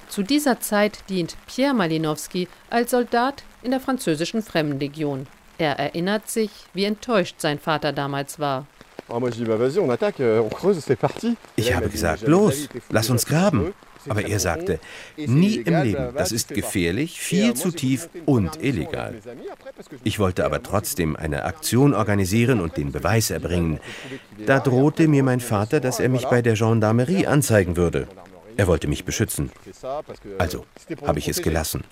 Zu 0.10 0.24
dieser 0.24 0.60
Zeit 0.60 1.04
dient 1.10 1.38
Pierre 1.46 1.76
Malinowski 1.76 2.48
als 2.72 2.92
Soldat 2.92 3.44
in 3.62 3.70
der 3.70 3.80
französischen 3.80 4.42
Fremdenlegion. 4.42 5.28
Er 5.60 5.78
erinnert 5.78 6.32
sich, 6.32 6.50
wie 6.74 6.86
enttäuscht 6.86 7.36
sein 7.38 7.60
Vater 7.60 7.94
damals 7.94 8.40
war. 8.40 8.66
Euh, 9.08 10.44
ich 11.56 11.76
habe 11.76 11.90
gesagt, 11.90 12.28
los, 12.28 12.70
lass 12.90 13.10
uns 13.10 13.26
graben. 13.26 13.74
Aber 14.08 14.26
er 14.26 14.40
sagte, 14.40 14.80
nie 15.18 15.56
im 15.56 15.84
Leben, 15.84 16.14
das 16.16 16.32
ist 16.32 16.50
gefährlich, 16.50 17.20
viel 17.20 17.54
zu 17.56 17.72
tief 17.72 18.10
und 18.26 18.62
illegal. 18.62 19.16
Ich 20.04 20.20
wollte 20.20 20.46
aber 20.46 20.62
trotzdem 20.62 21.16
eine 21.16 21.44
Aktion 21.44 21.94
organisieren 21.94 22.62
und 22.62 22.78
den 22.78 22.92
Beweis 22.92 23.32
erbringen. 23.32 23.80
Da 24.46 24.60
drohte 24.60 25.08
mir 25.08 25.24
mein 25.24 25.40
Vater, 25.40 25.80
dass 25.80 26.00
er 26.00 26.10
mich 26.10 26.26
bei 26.26 26.42
der 26.42 26.54
Gendarmerie 26.54 27.28
anzeigen 27.28 27.78
würde. 27.78 28.08
Er 28.58 28.68
wollte 28.68 28.88
mich 28.88 29.06
beschützen. 29.06 29.52
Also 30.38 30.66
habe 31.06 31.20
ich 31.20 31.28
es 31.28 31.42
gelassen. 31.42 31.84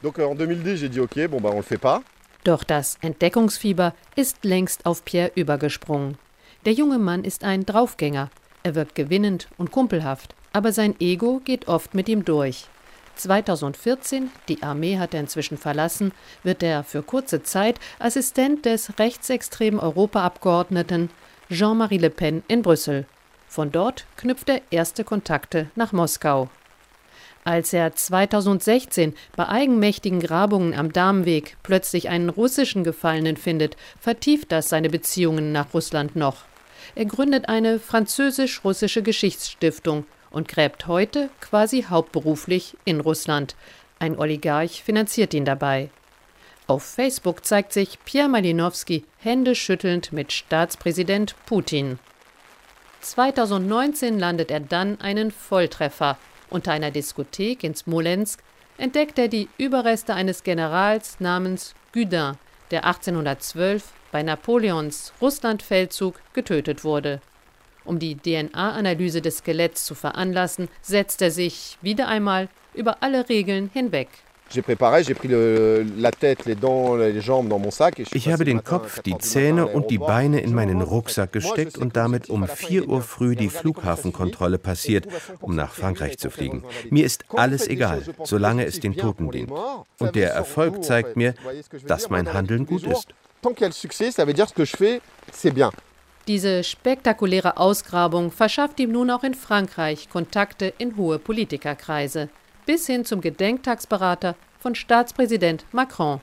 Doch 2.44 2.64
das 2.64 2.98
Entdeckungsfieber 3.02 3.96
ist 4.16 4.44
längst 4.44 4.86
auf 4.86 5.06
Pierre 5.06 5.32
übergesprungen. 5.36 6.18
Der 6.66 6.74
junge 6.74 7.00
Mann 7.00 7.24
ist 7.24 7.44
ein 7.44 7.66
Draufgänger. 7.66 8.30
Er 8.64 8.76
wirkt 8.76 8.96
gewinnend 8.96 9.48
und 9.58 9.72
kumpelhaft 9.72 10.36
aber 10.54 10.72
sein 10.72 10.96
Ego 11.00 11.42
geht 11.44 11.68
oft 11.68 11.96
mit 11.96 12.08
ihm 12.08 12.24
durch. 12.24 12.68
2014, 13.16 14.32
die 14.48 14.64
Armee 14.64 14.98
hat 14.98 15.14
er 15.14 15.20
inzwischen 15.20 15.58
verlassen, 15.58 16.14
wird 16.44 16.64
er 16.64 16.84
für 16.84 17.04
kurze 17.04 17.44
Zeit 17.44 17.80
Assistent 18.00 18.66
des 18.66 18.98
rechtsextremen 18.98 19.80
Europaabgeordneten 19.80 21.10
Jean-Marie 21.52 21.98
Le 21.98 22.10
Pen 22.10 22.44
in 22.48 22.62
Brüssel. 22.62 23.06
Von 23.48 23.72
dort 23.72 24.06
knüpft 24.18 24.50
er 24.50 24.62
erste 24.72 25.04
Kontakte 25.04 25.68
nach 25.76 25.92
Moskau. 25.92 26.50
Als 27.44 27.74
er 27.74 27.94
2016 27.94 29.14
bei 29.36 29.48
eigenmächtigen 29.48 30.22
Grabungen 30.22 30.74
am 30.74 30.94
Darmweg 30.94 31.58
plötzlich 31.62 32.10
einen 32.10 32.30
russischen 32.30 32.84
Gefallenen 32.84 33.38
findet, 33.38 33.76
vertieft 34.00 34.52
das 34.52 34.70
seine 34.70 34.90
Beziehungen 34.90 35.52
nach 35.52 35.74
Russland 35.74 36.16
noch. 36.16 36.46
Er 36.96 37.06
gründet 37.06 37.50
eine 37.50 37.80
französisch-russische 37.80 39.02
Geschichtsstiftung 39.02 40.06
und 40.30 40.48
gräbt 40.48 40.88
heute 40.88 41.30
quasi 41.42 41.86
hauptberuflich 41.90 42.78
in 42.86 43.00
Russland. 43.00 43.56
Ein 44.00 44.18
Oligarch 44.18 44.84
finanziert 44.84 45.34
ihn 45.34 45.46
dabei. 45.46 45.90
Auf 46.68 46.84
Facebook 46.84 47.46
zeigt 47.46 47.74
sich 47.74 48.00
Pierre 48.06 48.30
Malinowski 48.30 49.06
händeschüttelnd 49.20 50.14
mit 50.14 50.32
Staatspräsident 50.32 51.36
Putin. 51.46 52.00
2019 53.02 54.18
landet 54.18 54.50
er 54.50 54.60
dann 54.60 55.02
einen 55.02 55.32
Volltreffer. 55.32 56.18
Unter 56.50 56.72
einer 56.72 56.92
Diskothek 56.92 57.64
in 57.64 57.76
Smolensk 57.76 58.42
entdeckt 58.78 59.20
er 59.20 59.28
die 59.28 59.50
Überreste 59.58 60.14
eines 60.14 60.44
Generals 60.44 61.20
namens 61.20 61.74
Gudin, 61.94 62.38
der 62.74 62.86
1812 62.86 63.84
bei 64.12 64.24
Napoleons 64.24 65.14
Russlandfeldzug 65.22 66.20
getötet 66.34 66.84
wurde. 66.84 67.22
Um 67.86 68.00
die 68.00 68.16
DNA-Analyse 68.16 69.22
des 69.22 69.38
Skeletts 69.38 69.86
zu 69.86 69.94
veranlassen, 69.94 70.70
setzt 70.82 71.22
er 71.22 71.30
sich 71.30 71.78
wieder 71.82 72.08
einmal 72.08 72.50
über 72.74 73.04
alle 73.04 73.30
Regeln 73.30 73.70
hinweg. 73.72 74.10
Ich 78.14 78.30
habe 78.30 78.46
den 78.46 78.64
Kopf, 78.64 79.02
die 79.02 79.18
Zähne 79.18 79.68
und 79.68 79.90
die 79.90 79.98
Beine 79.98 80.42
in 80.42 80.54
meinen 80.54 80.82
Rucksack 80.82 81.32
gesteckt 81.32 81.78
und 81.78 81.96
damit 81.96 82.30
um 82.30 82.48
4 82.48 82.88
Uhr 82.88 83.02
früh 83.02 83.36
die 83.36 83.50
Flughafenkontrolle 83.50 84.58
passiert, 84.58 85.08
um 85.40 85.56
nach 85.56 85.74
Frankreich 85.74 86.18
zu 86.18 86.30
fliegen. 86.30 86.64
Mir 86.90 87.06
ist 87.06 87.26
alles 87.34 87.68
egal, 87.68 88.04
solange 88.24 88.66
es 88.66 88.80
den 88.80 88.96
Toten 88.96 89.32
dient. 89.32 89.52
Und 90.00 90.16
der 90.16 90.32
Erfolg 90.34 90.84
zeigt 90.84 91.16
mir, 91.16 91.34
dass 91.88 92.10
mein 92.10 92.34
Handeln 92.34 92.66
gut 92.66 92.84
ist. 92.84 93.08
Diese 96.28 96.64
spektakuläre 96.64 97.58
Ausgrabung 97.58 98.32
verschafft 98.32 98.80
ihm 98.80 98.92
nun 98.94 99.10
auch 99.10 99.24
in 99.24 99.34
Frankreich 99.34 100.10
Kontakte 100.10 100.74
in 100.78 100.96
hohe 100.96 101.20
Politikerkreise, 101.20 102.30
bis 102.66 102.88
hin 102.88 103.06
zum 103.06 103.22
Gedenktagsberater 103.22 104.36
von 104.60 104.76
Staatspräsident 104.76 105.66
Macron. 105.72 106.20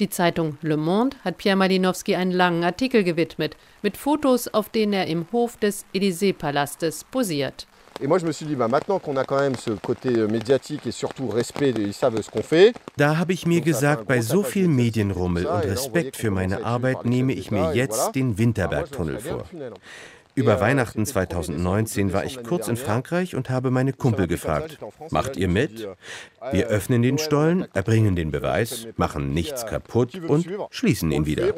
Die 0.00 0.08
Zeitung 0.08 0.58
Le 0.62 0.76
Monde 0.76 1.16
hat 1.24 1.38
Pierre 1.38 1.56
Malinowski 1.56 2.14
einen 2.14 2.30
langen 2.30 2.62
Artikel 2.62 3.02
gewidmet, 3.02 3.56
mit 3.82 3.96
Fotos, 3.96 4.46
auf 4.46 4.68
denen 4.68 4.92
er 4.92 5.08
im 5.08 5.26
Hof 5.32 5.56
des 5.56 5.84
Élysée-Palastes 5.92 7.04
posiert. 7.10 7.66
Et 8.00 8.06
moi, 8.06 8.18
je 8.18 8.26
me 8.26 8.32
suis 8.32 8.46
dit, 8.46 8.54
bah, 8.54 8.68
maintenant 8.68 9.00
qu'on 9.00 9.16
a 9.16 9.24
quand 9.24 9.40
même 9.40 9.56
ce 9.56 9.70
côté 9.70 10.10
euh, 10.10 10.28
médiatique 10.28 10.86
et 10.86 10.92
surtout 10.92 11.26
respect, 11.28 11.74
ils 11.76 11.92
savent 11.92 12.22
ce 12.22 12.30
qu'on 12.30 12.42
fait. 12.44 12.72
Da 12.96 13.18
habe 13.18 13.32
ich 13.32 13.44
mir 13.44 13.60
gesagt, 13.60 14.06
bei 14.06 14.20
so 14.20 14.44
viel 14.44 14.68
Medienrummel 14.68 15.46
und 15.46 15.64
Respekt 15.64 16.16
für 16.16 16.30
meine 16.30 16.64
Arbeit 16.64 17.04
nehme 17.04 17.32
ich 17.32 17.50
mir 17.50 17.74
jetzt 17.74 18.14
den 18.14 18.38
Winterbergtunnel 18.38 19.18
vor. 19.18 19.44
Über 20.38 20.60
Weihnachten 20.60 21.04
2019 21.04 22.12
war 22.12 22.24
ich 22.24 22.44
kurz 22.44 22.68
in 22.68 22.76
Frankreich 22.76 23.34
und 23.34 23.50
habe 23.50 23.72
meine 23.72 23.92
Kumpel 23.92 24.28
gefragt, 24.28 24.78
macht 25.10 25.36
ihr 25.36 25.48
mit? 25.48 25.88
Wir 26.52 26.68
öffnen 26.68 27.02
den 27.02 27.18
Stollen, 27.18 27.66
erbringen 27.74 28.14
den 28.14 28.30
Beweis, 28.30 28.86
machen 28.96 29.34
nichts 29.34 29.66
kaputt 29.66 30.14
und 30.14 30.46
schließen 30.70 31.10
ihn 31.10 31.26
wieder. 31.26 31.52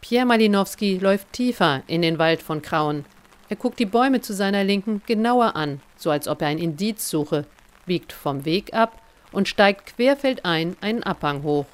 Pierre 0.00 0.26
Malinowski 0.26 0.98
läuft 0.98 1.32
tiefer 1.32 1.82
in 1.86 2.02
den 2.02 2.18
Wald 2.18 2.42
von 2.42 2.62
Krauen. 2.62 3.04
Er 3.48 3.54
guckt 3.54 3.78
die 3.78 3.86
Bäume 3.86 4.20
zu 4.20 4.34
seiner 4.34 4.64
Linken 4.64 5.02
genauer 5.06 5.54
an, 5.54 5.80
so 5.96 6.10
als 6.10 6.26
ob 6.26 6.42
er 6.42 6.48
ein 6.48 6.58
Indiz 6.58 7.08
suche, 7.08 7.46
biegt 7.86 8.12
vom 8.12 8.44
Weg 8.44 8.74
ab 8.74 9.00
und 9.30 9.46
steigt 9.46 9.94
querfeldein 9.94 10.76
einen 10.80 11.04
Abhang 11.04 11.44
hoch. 11.44 11.66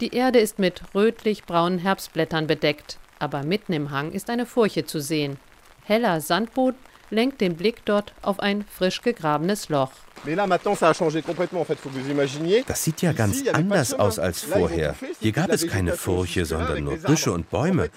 Die 0.00 0.12
Erde 0.12 0.40
ist 0.40 0.58
mit 0.58 0.82
rötlich-braunen 0.92 1.78
Herbstblättern 1.78 2.48
bedeckt, 2.48 2.98
aber 3.24 3.42
mitten 3.42 3.72
im 3.72 3.90
Hang 3.90 4.12
ist 4.12 4.28
eine 4.30 4.46
Furche 4.46 4.84
zu 4.84 5.00
sehen. 5.00 5.38
Heller 5.84 6.20
Sandboden 6.20 6.78
lenkt 7.10 7.40
den 7.40 7.56
Blick 7.56 7.84
dort 7.84 8.12
auf 8.22 8.40
ein 8.40 8.64
frisch 8.64 9.00
gegrabenes 9.00 9.68
Loch. 9.70 9.90
Das 12.66 12.84
sieht 12.84 13.02
ja 13.02 13.12
ganz 13.12 13.46
anders 13.48 13.94
aus 13.94 14.18
als 14.18 14.42
vorher. 14.42 14.94
Hier 15.20 15.32
gab 15.32 15.50
es 15.50 15.66
keine 15.66 15.92
Furche, 15.92 16.44
sondern 16.44 16.84
nur 16.84 16.96
Büsche 16.96 17.32
und 17.32 17.50
Bäume. 17.50 17.90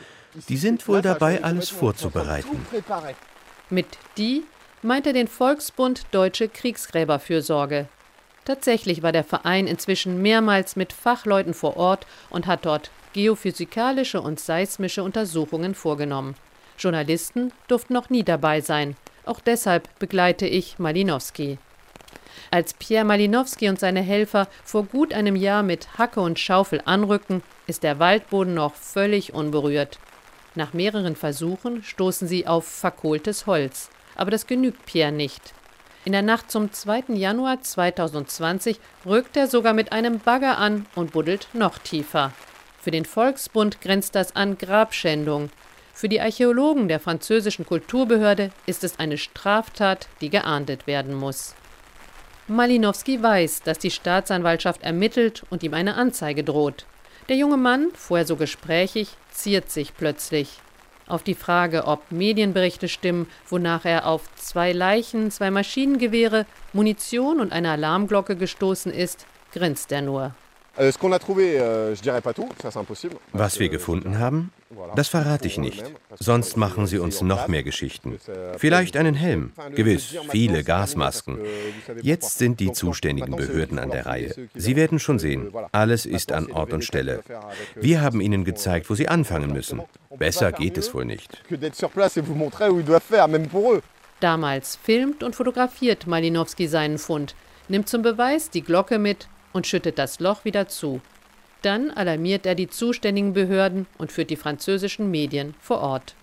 Die 0.50 0.58
sind 0.58 0.88
wohl 0.88 1.02
dabei, 1.02 1.44
alles 1.44 1.70
vorzubereiten. 1.70 2.66
Mit 3.70 3.88
die 4.18 4.44
meint 4.82 5.08
er 5.08 5.14
den 5.14 5.28
Volksbund 5.28 6.06
Deutsche 6.12 6.48
Kriegsgräberfürsorge. 6.48 7.88
Tatsächlich 8.46 9.04
war 9.04 9.12
der 9.12 9.26
Verein 9.26 9.68
inzwischen 9.68 10.22
mehrmals 10.22 10.78
mit 10.78 10.94
Fachleuten 10.94 11.54
vor 11.54 11.76
Ort 11.76 12.08
und 12.30 12.48
hat 12.48 12.66
dort 12.66 12.92
geophysikalische 13.18 14.22
und 14.22 14.40
seismische 14.40 15.02
Untersuchungen 15.02 15.74
vorgenommen. 15.74 16.36
Journalisten 16.78 17.52
durften 17.68 17.94
noch 17.94 18.12
nie 18.12 18.24
dabei 18.24 18.62
sein. 18.62 18.96
Auch 19.26 19.40
deshalb 19.40 19.90
begleite 19.98 20.46
ich 20.46 20.78
Malinowski. 20.78 21.58
Als 22.52 22.76
Pierre 22.76 23.06
Malinowski 23.06 23.70
und 23.70 23.80
seine 23.80 24.02
Helfer 24.02 24.48
vor 24.64 24.84
gut 24.84 25.16
einem 25.16 25.36
Jahr 25.36 25.64
mit 25.64 25.98
Hacke 25.98 26.22
und 26.22 26.38
Schaufel 26.38 26.80
anrücken, 26.86 27.42
ist 27.66 27.82
der 27.82 27.98
Waldboden 27.98 28.54
noch 28.54 28.76
völlig 28.76 29.34
unberührt. 29.34 29.98
Nach 30.54 30.74
mehreren 30.74 31.16
Versuchen 31.16 31.82
stoßen 31.82 32.28
sie 32.28 32.46
auf 32.46 32.68
verkohltes 32.68 33.48
Holz. 33.48 33.90
Aber 34.16 34.30
das 34.30 34.46
genügt 34.46 34.86
Pierre 34.86 35.12
nicht. 35.12 35.56
In 36.06 36.12
der 36.12 36.22
Nacht 36.22 36.52
zum 36.52 36.72
2. 36.72 37.16
Januar 37.16 37.62
2020 37.62 38.80
rückt 39.08 39.36
er 39.36 39.48
sogar 39.48 39.74
mit 39.74 39.92
einem 39.92 40.20
Bagger 40.20 40.60
an 40.60 40.86
und 40.94 41.14
buddelt 41.14 41.48
noch 41.54 41.80
tiefer. 41.80 42.32
Für 42.88 42.92
den 42.92 43.04
Volksbund 43.04 43.82
grenzt 43.82 44.16
das 44.16 44.34
an 44.38 44.58
Grabschändung. 44.58 45.50
Für 45.94 46.08
die 46.08 46.22
Archäologen 46.22 46.88
der 46.88 47.02
französischen 47.02 47.66
Kulturbehörde 47.66 48.50
ist 48.66 48.86
es 48.86 48.98
eine 48.98 49.18
Straftat, 49.18 50.08
die 50.22 50.30
geahndet 50.30 50.88
werden 50.88 51.14
muss. 51.14 51.54
Malinowski 52.48 53.22
weiß, 53.22 53.64
dass 53.64 53.78
die 53.78 53.92
Staatsanwaltschaft 53.92 54.84
ermittelt 54.84 55.44
und 55.50 55.64
ihm 55.64 55.74
eine 55.74 55.96
Anzeige 55.96 56.46
droht. 56.46 56.86
Der 57.28 57.36
junge 57.36 57.58
Mann, 57.58 57.90
vorher 57.94 58.26
so 58.26 58.38
gesprächig, 58.38 59.10
ziert 59.32 59.70
sich 59.70 59.94
plötzlich. 59.94 60.62
Auf 61.08 61.24
die 61.24 61.36
Frage, 61.36 61.88
ob 61.88 62.10
Medienberichte 62.10 62.88
stimmen, 62.88 63.28
wonach 63.50 63.84
er 63.84 64.08
auf 64.08 64.34
zwei 64.38 64.72
Leichen, 64.72 65.30
zwei 65.30 65.52
Maschinengewehre, 65.52 66.46
Munition 66.72 67.42
und 67.42 67.52
eine 67.52 67.72
Alarmglocke 67.72 68.38
gestoßen 68.38 68.94
ist, 68.94 69.26
grinst 69.52 69.92
er 69.92 70.04
nur. 70.04 70.34
Euh, 70.80 70.92
euh, 71.02 71.96
Was 73.34 73.60
wir 73.60 73.70
gefunden 73.70 74.20
haben, 74.20 74.52
das 74.96 75.08
verrate 75.08 75.48
ich 75.48 75.58
nicht. 75.58 75.84
Sonst 76.20 76.58
machen 76.58 76.86
sie 76.86 77.00
uns 77.00 77.22
noch 77.22 77.48
mehr 77.48 77.64
Geschichten. 77.64 78.20
Vielleicht 78.58 78.96
einen 78.96 79.16
Helm, 79.16 79.54
gewiss, 79.74 80.16
viele 80.30 80.64
Gasmasken. 80.64 81.40
Jetzt 82.02 82.38
sind 82.38 82.60
die 82.60 82.72
zuständigen 82.72 83.36
Behörden 83.36 83.80
an 83.80 83.90
der 83.90 84.06
Reihe. 84.06 84.34
Sie 84.54 84.76
werden 84.76 85.00
schon 85.00 85.20
sehen, 85.20 85.52
alles 85.72 86.06
ist 86.06 86.32
an 86.32 86.52
Ort 86.52 86.74
und 86.74 86.84
Stelle. 86.84 87.24
Wir 87.76 88.02
haben 88.02 88.22
ihnen 88.22 88.44
gezeigt, 88.44 88.90
wo 88.90 88.96
sie 88.96 89.08
anfangen 89.08 89.52
müssen. 89.52 89.82
Besser 90.18 90.52
geht 90.52 90.78
es 90.78 90.94
wohl 90.94 91.06
nicht. 91.06 91.44
Damals 94.20 94.76
filmt 94.76 95.24
und 95.24 95.36
fotografiert 95.36 96.08
Malinowski 96.08 96.68
seinen 96.68 96.98
Fund, 96.98 97.36
nimmt 97.68 97.90
zum 97.90 98.02
Beweis 98.02 98.50
die 98.50 98.64
Glocke 98.64 98.98
mit 99.00 99.28
und 99.58 99.68
schüttet 99.68 100.00
das 100.00 100.20
Loch 100.20 100.46
wieder 100.46 100.70
zu. 100.70 101.02
Dann 101.64 101.92
alarmiert 101.92 102.46
er 102.46 102.56
die 102.56 102.70
zuständigen 102.70 103.34
Behörden 103.34 103.88
und 103.98 104.12
führt 104.12 104.30
die 104.30 104.36
französischen 104.38 105.12
Medien 105.12 105.56
vor 105.60 105.80
Ort. 105.82 106.16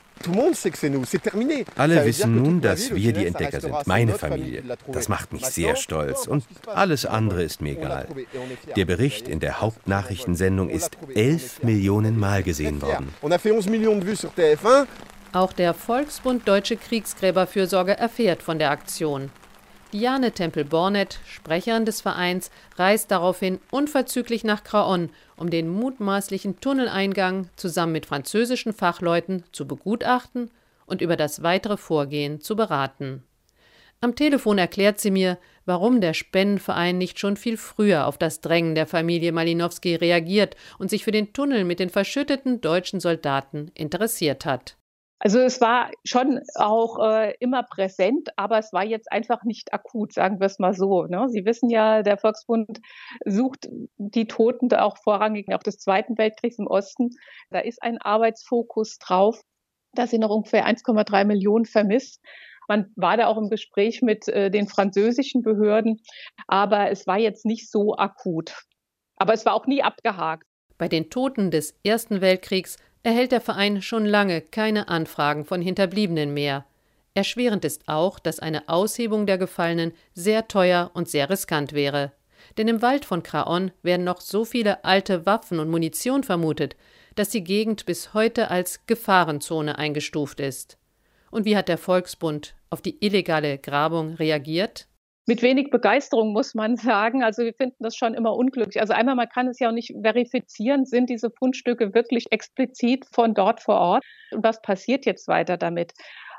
Alle 1.76 2.04
wissen 2.04 2.36
nun, 2.36 2.60
dass 2.60 2.94
wir 2.94 3.12
die 3.12 3.26
Entdecker 3.26 3.60
sind, 3.60 3.86
meine 3.86 4.14
Familie. 4.14 4.62
Das 4.92 5.08
macht 5.08 5.32
mich 5.32 5.44
sehr 5.44 5.74
stolz. 5.74 6.28
und 6.28 6.44
alles 6.66 7.04
andere 7.04 7.42
ist 7.42 7.60
mir 7.60 7.72
egal. 7.72 8.06
Der 8.76 8.84
Bericht 8.84 9.26
in 9.26 9.40
der 9.40 9.60
Hauptnachrichtensendung 9.60 10.70
ist 10.70 10.96
elf 11.16 11.62
Millionen 11.64 12.18
Mal 12.18 12.44
gesehen 12.44 12.80
worden. 12.80 13.12
Auch 15.32 15.52
der 15.52 15.74
Volksbund 15.74 16.46
Deutsche 16.46 16.76
Kriegsgräberfürsorge 16.76 17.98
erfährt 17.98 18.44
von 18.44 18.60
der 18.60 18.70
Aktion. 18.70 19.32
Diane 19.94 20.32
Tempel-Bornet, 20.32 21.20
Sprecherin 21.24 21.84
des 21.84 22.00
Vereins, 22.00 22.50
reist 22.74 23.12
daraufhin 23.12 23.60
unverzüglich 23.70 24.42
nach 24.42 24.64
Craon, 24.64 25.08
um 25.36 25.50
den 25.50 25.68
mutmaßlichen 25.68 26.58
Tunneleingang 26.58 27.48
zusammen 27.54 27.92
mit 27.92 28.04
französischen 28.04 28.72
Fachleuten 28.72 29.44
zu 29.52 29.68
begutachten 29.68 30.50
und 30.86 31.00
über 31.00 31.14
das 31.16 31.44
weitere 31.44 31.76
Vorgehen 31.76 32.40
zu 32.40 32.56
beraten. 32.56 33.22
Am 34.00 34.16
Telefon 34.16 34.58
erklärt 34.58 34.98
sie 34.98 35.12
mir, 35.12 35.38
warum 35.64 36.00
der 36.00 36.12
Spendenverein 36.12 36.98
nicht 36.98 37.20
schon 37.20 37.36
viel 37.36 37.56
früher 37.56 38.08
auf 38.08 38.18
das 38.18 38.40
Drängen 38.40 38.74
der 38.74 38.88
Familie 38.88 39.30
Malinowski 39.30 39.94
reagiert 39.94 40.56
und 40.76 40.90
sich 40.90 41.04
für 41.04 41.12
den 41.12 41.32
Tunnel 41.32 41.62
mit 41.62 41.78
den 41.78 41.88
verschütteten 41.88 42.60
deutschen 42.60 42.98
Soldaten 42.98 43.70
interessiert 43.74 44.44
hat. 44.44 44.76
Also 45.24 45.38
es 45.38 45.58
war 45.62 45.90
schon 46.04 46.42
auch 46.54 46.98
äh, 46.98 47.34
immer 47.40 47.62
präsent, 47.62 48.28
aber 48.36 48.58
es 48.58 48.74
war 48.74 48.84
jetzt 48.84 49.10
einfach 49.10 49.42
nicht 49.44 49.72
akut, 49.72 50.12
sagen 50.12 50.38
wir 50.38 50.46
es 50.46 50.58
mal 50.58 50.74
so. 50.74 51.04
Ne? 51.04 51.30
Sie 51.30 51.46
wissen 51.46 51.70
ja, 51.70 52.02
der 52.02 52.18
Volksbund 52.18 52.82
sucht 53.24 53.70
die 53.96 54.26
Toten 54.26 54.70
auch 54.74 54.98
vorrangig 54.98 55.48
auch 55.54 55.62
des 55.62 55.78
Zweiten 55.78 56.18
Weltkriegs 56.18 56.58
im 56.58 56.66
Osten. 56.66 57.08
Da 57.48 57.60
ist 57.60 57.82
ein 57.82 57.96
Arbeitsfokus 58.02 58.98
drauf. 58.98 59.40
Da 59.94 60.06
sind 60.06 60.20
noch 60.20 60.28
ungefähr 60.28 60.66
1,3 60.66 61.24
Millionen 61.24 61.64
vermisst. 61.64 62.20
Man 62.68 62.92
war 62.94 63.16
da 63.16 63.28
auch 63.28 63.38
im 63.38 63.48
Gespräch 63.48 64.02
mit 64.02 64.28
äh, 64.28 64.50
den 64.50 64.68
französischen 64.68 65.40
Behörden, 65.40 66.02
aber 66.48 66.90
es 66.90 67.06
war 67.06 67.18
jetzt 67.18 67.46
nicht 67.46 67.70
so 67.70 67.96
akut. 67.96 68.54
Aber 69.16 69.32
es 69.32 69.46
war 69.46 69.54
auch 69.54 69.66
nie 69.66 69.82
abgehakt. 69.82 70.44
Bei 70.76 70.88
den 70.88 71.08
Toten 71.08 71.50
des 71.50 71.74
Ersten 71.82 72.20
Weltkriegs 72.20 72.76
erhält 73.04 73.30
der 73.30 73.40
Verein 73.40 73.82
schon 73.82 74.06
lange 74.06 74.40
keine 74.40 74.88
Anfragen 74.88 75.44
von 75.44 75.62
Hinterbliebenen 75.62 76.34
mehr. 76.34 76.64
Erschwerend 77.14 77.64
ist 77.64 77.82
auch, 77.86 78.18
dass 78.18 78.40
eine 78.40 78.68
Aushebung 78.68 79.26
der 79.26 79.38
Gefallenen 79.38 79.92
sehr 80.14 80.48
teuer 80.48 80.90
und 80.94 81.08
sehr 81.08 81.30
riskant 81.30 81.72
wäre. 81.72 82.12
Denn 82.58 82.66
im 82.66 82.82
Wald 82.82 83.04
von 83.04 83.22
Craon 83.22 83.70
werden 83.82 84.04
noch 84.04 84.20
so 84.20 84.44
viele 84.44 84.84
alte 84.84 85.24
Waffen 85.26 85.60
und 85.60 85.70
Munition 85.70 86.24
vermutet, 86.24 86.76
dass 87.14 87.28
die 87.28 87.44
Gegend 87.44 87.86
bis 87.86 88.14
heute 88.14 88.50
als 88.50 88.80
Gefahrenzone 88.86 89.78
eingestuft 89.78 90.40
ist. 90.40 90.78
Und 91.30 91.44
wie 91.44 91.56
hat 91.56 91.68
der 91.68 91.78
Volksbund 91.78 92.54
auf 92.70 92.80
die 92.80 93.04
illegale 93.04 93.58
Grabung 93.58 94.14
reagiert? 94.14 94.88
Mit 95.26 95.42
wenig 95.42 95.70
Begeisterung, 95.70 96.32
muss 96.32 96.54
man 96.54 96.76
sagen. 96.76 97.22
Also 97.22 97.42
wir 97.42 97.54
finden 97.54 97.82
das 97.82 97.96
schon 97.96 98.14
immer 98.14 98.34
unglücklich. 98.34 98.80
Also 98.80 98.92
einmal, 98.92 99.14
man 99.14 99.28
kann 99.28 99.48
es 99.48 99.58
ja 99.58 99.68
auch 99.68 99.72
nicht 99.72 99.94
verifizieren, 100.02 100.84
sind 100.84 101.10
diese 101.10 101.30
Fundstücke 101.30 101.94
wirklich 101.94 102.30
explizit 102.30 103.06
von 103.12 103.34
dort 103.34 103.60
vor 103.60 103.76
Ort 103.76 104.04
und 104.32 104.44
was 104.44 104.60
passiert 104.62 105.06
jetzt 105.06 105.28
weiter 105.28 105.56
damit? 105.56 105.92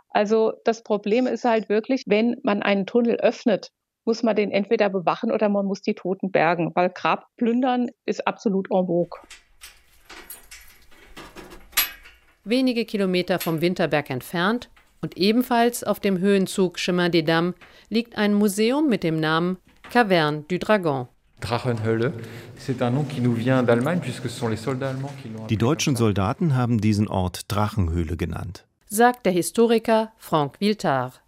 Also 0.10 0.54
das 0.63 0.84
Problem 0.84 1.28
ist 1.28 1.43
halt 1.43 1.67
wirklich, 1.67 2.04
wenn 2.08 2.38
man 2.43 2.63
einen 2.63 2.86
Tunnel 2.86 3.15
öffnet, 3.15 3.71
muss 4.06 4.24
man 4.24 4.36
den 4.36 4.52
entweder 4.52 4.89
bewachen 4.89 5.32
oder 5.32 5.50
man 5.50 5.65
muss 5.65 5.82
die 5.82 5.95
Toten 5.95 6.32
bergen, 6.32 6.71
weil 6.76 6.89
Grabplündern 6.89 7.89
ist 8.06 8.26
absolut 8.28 8.67
en 8.71 8.86
vogue. 8.86 9.19
Wenige 12.43 12.86
Kilometer 12.86 13.39
vom 13.39 13.60
Winterberg 13.60 14.12
entfernt 14.12 14.69
und 15.06 15.18
ebenfalls 15.18 15.84
auf 15.84 16.00
dem 16.00 16.18
Höhenzug 16.18 16.80
Chemin 16.80 17.12
des 17.12 17.26
Dames 17.26 17.54
liegt 17.89 18.18
ein 18.18 18.34
Museum 18.34 18.89
mit 18.89 19.04
dem 19.04 19.20
Namen 19.20 19.58
Caverne 19.91 20.46
du 20.48 20.58
Dragon. 20.58 21.08
Die 25.50 25.58
deutschen 25.58 25.96
Soldaten 25.96 26.56
haben 26.56 26.82
diesen 26.82 27.08
Ort 27.08 27.41
Drachenhöhle 27.50 28.18
genannt, 28.18 28.65
sagt 28.88 29.28
der 29.28 29.34
Historiker 29.34 30.12
Franck 30.18 30.60
Viltard. 30.60 31.22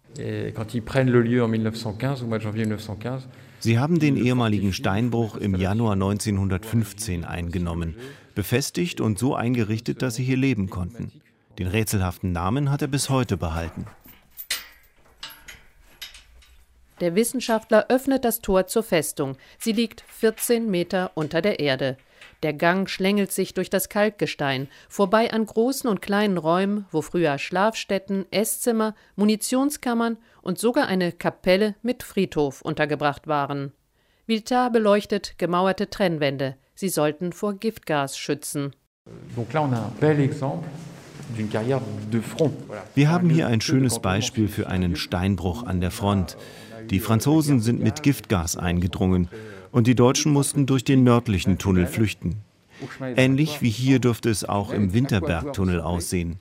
Sie 3.60 3.78
haben 3.78 3.98
den 4.00 4.16
ehemaligen 4.16 4.72
Steinbruch 4.72 5.36
im 5.36 5.54
Januar 5.54 5.92
1915 5.92 7.24
eingenommen, 7.24 7.94
befestigt 8.34 9.00
und 9.00 9.20
so 9.20 9.36
eingerichtet, 9.36 10.02
dass 10.02 10.16
sie 10.16 10.24
hier 10.24 10.36
leben 10.36 10.68
konnten. 10.68 11.12
Den 11.58 11.66
rätselhaften 11.66 12.30
Namen 12.30 12.70
hat 12.70 12.82
er 12.82 12.88
bis 12.88 13.10
heute 13.10 13.36
behalten. 13.36 13.86
Der 17.00 17.14
Wissenschaftler 17.14 17.86
öffnet 17.88 18.24
das 18.24 18.40
Tor 18.40 18.66
zur 18.66 18.82
Festung. 18.82 19.36
Sie 19.58 19.72
liegt 19.72 20.02
14 20.02 20.70
Meter 20.70 21.12
unter 21.14 21.42
der 21.42 21.60
Erde. 21.60 21.96
Der 22.42 22.52
Gang 22.52 22.88
schlängelt 22.88 23.32
sich 23.32 23.54
durch 23.54 23.70
das 23.70 23.88
Kalkgestein, 23.88 24.68
vorbei 24.88 25.32
an 25.32 25.46
großen 25.46 25.88
und 25.90 26.00
kleinen 26.00 26.38
Räumen, 26.38 26.86
wo 26.92 27.02
früher 27.02 27.38
Schlafstätten, 27.38 28.26
Esszimmer, 28.30 28.94
Munitionskammern 29.16 30.18
und 30.42 30.58
sogar 30.58 30.86
eine 30.86 31.10
Kapelle 31.10 31.74
mit 31.82 32.04
Friedhof 32.04 32.62
untergebracht 32.62 33.26
waren. 33.26 33.72
Viltar 34.26 34.70
beleuchtet 34.70 35.38
gemauerte 35.38 35.90
Trennwände. 35.90 36.56
Sie 36.74 36.88
sollten 36.88 37.32
vor 37.32 37.54
Giftgas 37.54 38.16
schützen. 38.16 38.74
Donc 39.34 39.52
là, 39.52 39.62
on 39.62 39.72
a 39.72 39.86
un 39.86 39.92
bel 39.98 40.20
exemple 40.20 40.68
wir 42.94 43.10
haben 43.10 43.30
hier 43.30 43.46
ein 43.46 43.60
schönes 43.60 44.00
Beispiel 44.00 44.48
für 44.48 44.68
einen 44.68 44.96
Steinbruch 44.96 45.64
an 45.64 45.80
der 45.80 45.90
Front. 45.90 46.36
Die 46.90 47.00
Franzosen 47.00 47.60
sind 47.60 47.82
mit 47.82 48.02
Giftgas 48.02 48.56
eingedrungen 48.56 49.28
und 49.70 49.86
die 49.86 49.94
Deutschen 49.94 50.32
mussten 50.32 50.66
durch 50.66 50.84
den 50.84 51.04
nördlichen 51.04 51.58
Tunnel 51.58 51.86
flüchten. 51.86 52.36
Ähnlich 53.00 53.60
wie 53.60 53.70
hier 53.70 53.98
dürfte 53.98 54.30
es 54.30 54.44
auch 54.44 54.72
im 54.72 54.92
Winterbergtunnel 54.92 55.80
aussehen. 55.80 56.38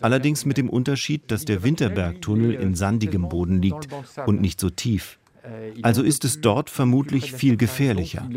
Allerdings 0.00 0.44
mit 0.44 0.56
dem 0.56 0.70
Unterschied, 0.70 1.30
dass 1.30 1.44
der 1.44 1.62
Winterbergtunnel 1.62 2.54
in 2.54 2.74
sandigem 2.74 3.28
Boden 3.28 3.60
liegt 3.60 3.88
und 4.26 4.40
nicht 4.40 4.60
so 4.60 4.70
tief. 4.70 5.18
Also 5.82 6.02
ist 6.02 6.24
es 6.24 6.40
dort 6.40 6.70
vermutlich 6.70 7.32
viel 7.32 7.56
gefährlicher. 7.56 8.28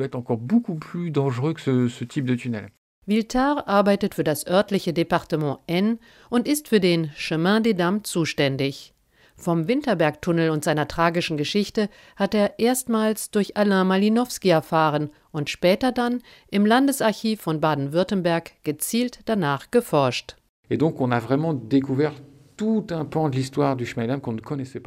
Viltard 3.06 3.68
arbeitet 3.68 4.16
für 4.16 4.24
das 4.24 4.48
örtliche 4.48 4.94
Departement 4.94 5.60
N 5.68 6.00
und 6.30 6.48
ist 6.48 6.68
für 6.68 6.80
den 6.80 7.12
Chemin 7.16 7.64
des 7.64 7.76
Dames 7.76 8.04
zuständig. 8.04 8.94
Vom 9.38 9.68
Winterbergtunnel 9.68 10.50
und 10.50 10.64
seiner 10.64 10.88
tragischen 10.88 11.38
Geschichte 11.38 11.90
hat 12.16 12.34
er 12.34 12.58
erstmals 12.58 13.32
durch 13.32 13.58
Alain 13.58 13.86
Malinowski 13.86 14.50
erfahren 14.50 15.10
und 15.32 15.50
später 15.50 15.92
dann 15.92 16.22
im 16.50 16.66
Landesarchiv 16.66 17.42
von 17.42 17.60
Baden-Württemberg 17.60 18.54
gezielt 18.64 19.20
danach 19.26 19.72
geforscht. 19.72 20.36
Et 20.70 20.82
donc 20.82 21.00
on 21.00 21.12
a 21.12 21.20
vraiment 21.20 21.72
découvert 21.72 22.14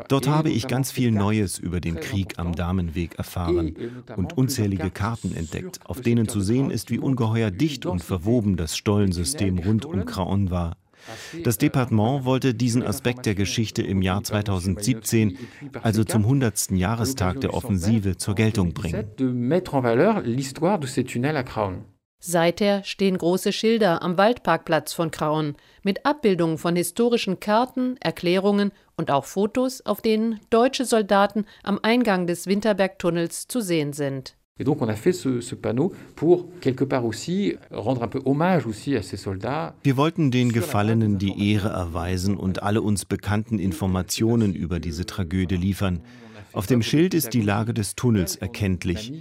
Dort 0.09 0.28
habe 0.28 0.50
ich 0.50 0.68
ganz 0.68 0.90
viel 0.90 1.11
Neues 1.11 1.59
über 1.59 1.81
den 1.81 1.96
Krieg 1.96 2.38
am 2.38 2.54
Damenweg 2.54 3.18
erfahren 3.18 3.74
und 4.16 4.37
unzählige 4.38 4.90
Karten 4.90 5.35
entdeckt, 5.35 5.81
auf 5.85 6.00
denen 6.00 6.28
zu 6.28 6.40
sehen 6.40 6.70
ist, 6.70 6.90
wie 6.90 6.98
ungeheuer 6.98 7.50
dicht 7.50 7.87
und 7.87 8.02
verwoben 8.02 8.57
das 8.57 8.76
Stollensystem 8.76 9.59
rund 9.59 9.85
um 9.85 10.04
Craon 10.07 10.50
war. 10.50 10.76
Das 11.44 11.59
Departement 11.59 12.24
wollte 12.24 12.54
diesen 12.54 12.83
Aspekt 12.83 13.26
der 13.26 13.35
Geschichte 13.35 13.83
im 13.83 14.02
Jahr 14.02 14.22
2017, 14.22 15.38
also 15.83 16.04
zum 16.04 16.22
100. 16.22 16.72
Jahrestag 16.72 17.40
der 17.40 17.54
Offensive, 17.54 18.16
zur 18.16 18.35
Geltung 18.35 18.72
bringen. 18.72 19.07
Seither 22.20 22.83
stehen 22.83 23.16
große 23.16 23.52
Schilder 23.52 24.02
am 24.02 24.18
Waldparkplatz 24.18 24.92
von 24.92 25.12
Kraun 25.12 25.54
mit 25.85 26.04
Abbildungen 26.04 26.59
von 26.59 26.74
historischen 26.74 27.38
Karten, 27.38 27.96
Erklärungen 28.00 28.72
und 28.96 29.12
auch 29.12 29.24
Fotos, 29.24 29.87
auf 29.87 30.00
denen 30.02 30.40
deutsche 30.50 30.85
Soldaten 30.85 31.46
am 31.62 31.78
Eingang 31.81 32.26
des 32.26 32.48
Winterbergtunnels 32.48 33.46
zu 33.46 33.61
sehen 33.61 33.92
sind. 33.92 34.35
Et 34.61 34.64
donc 34.64 34.83
on 34.83 34.88
a 34.88 34.96
fait 34.96 35.12
ce, 35.12 35.40
ce, 35.40 35.54
panneau 35.54 35.92
pour 36.16 36.48
quelque 36.61 36.85
part 36.85 37.04
aussi 37.04 37.57
rendre 37.70 38.02
un 38.02 38.09
peu 38.09 38.20
hommage 38.24 38.66
aussi 38.66 38.96
à 38.96 39.02
ces 39.02 39.16
soldats. 39.16 39.74
Wir 39.85 39.96
wollten 39.96 40.33
den 40.33 40.50
Gefallenen 40.50 41.18
die 41.18 41.52
Ehre 41.52 41.68
erweisen 41.68 42.37
und 42.37 42.64
alle 42.64 42.83
uns 42.83 43.04
bekannten 43.04 43.61
Informationen 43.61 44.54
über 44.54 44.81
diese 44.81 45.07
Tragödie 45.07 45.57
liefern. 45.57 46.00
Auf 46.52 46.66
dem 46.66 46.82
Schild 46.82 47.14
ist 47.14 47.34
die 47.34 47.40
Lage 47.40 47.74
des 47.74 47.94
Tunnels 47.94 48.37
erkenntlich, 48.37 49.12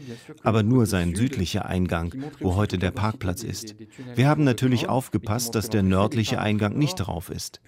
aber 0.43 0.63
nur 0.63 0.85
sein 0.85 1.15
südlicher 1.15 1.65
Eingang, 1.65 2.13
wo 2.39 2.55
heute 2.55 2.77
der 2.77 2.91
Parkplatz 2.91 3.43
ist. 3.43 3.75
Wir 4.15 4.27
haben 4.27 4.43
natürlich 4.43 4.89
aufgepasst, 4.89 5.55
dass 5.55 5.69
der 5.69 5.83
nördliche 5.83 6.39
Eingang 6.39 6.77
nicht 6.77 6.95
drauf 6.95 7.29
ist. 7.29 7.61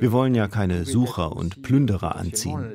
Wir 0.00 0.12
wollen 0.12 0.34
ja 0.34 0.48
keine 0.48 0.84
Sucher 0.84 1.36
und 1.36 1.62
Plünderer 1.62 2.16
anziehen. 2.16 2.72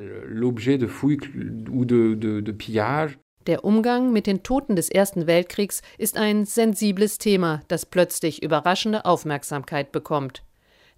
Der 3.46 3.64
Umgang 3.64 4.12
mit 4.12 4.26
den 4.26 4.42
Toten 4.42 4.76
des 4.76 4.90
Ersten 4.90 5.26
Weltkriegs 5.26 5.80
ist 5.96 6.18
ein 6.18 6.44
sensibles 6.44 7.16
Thema, 7.16 7.62
das 7.68 7.86
plötzlich 7.86 8.42
überraschende 8.42 9.06
Aufmerksamkeit 9.06 9.90
bekommt. 9.90 10.42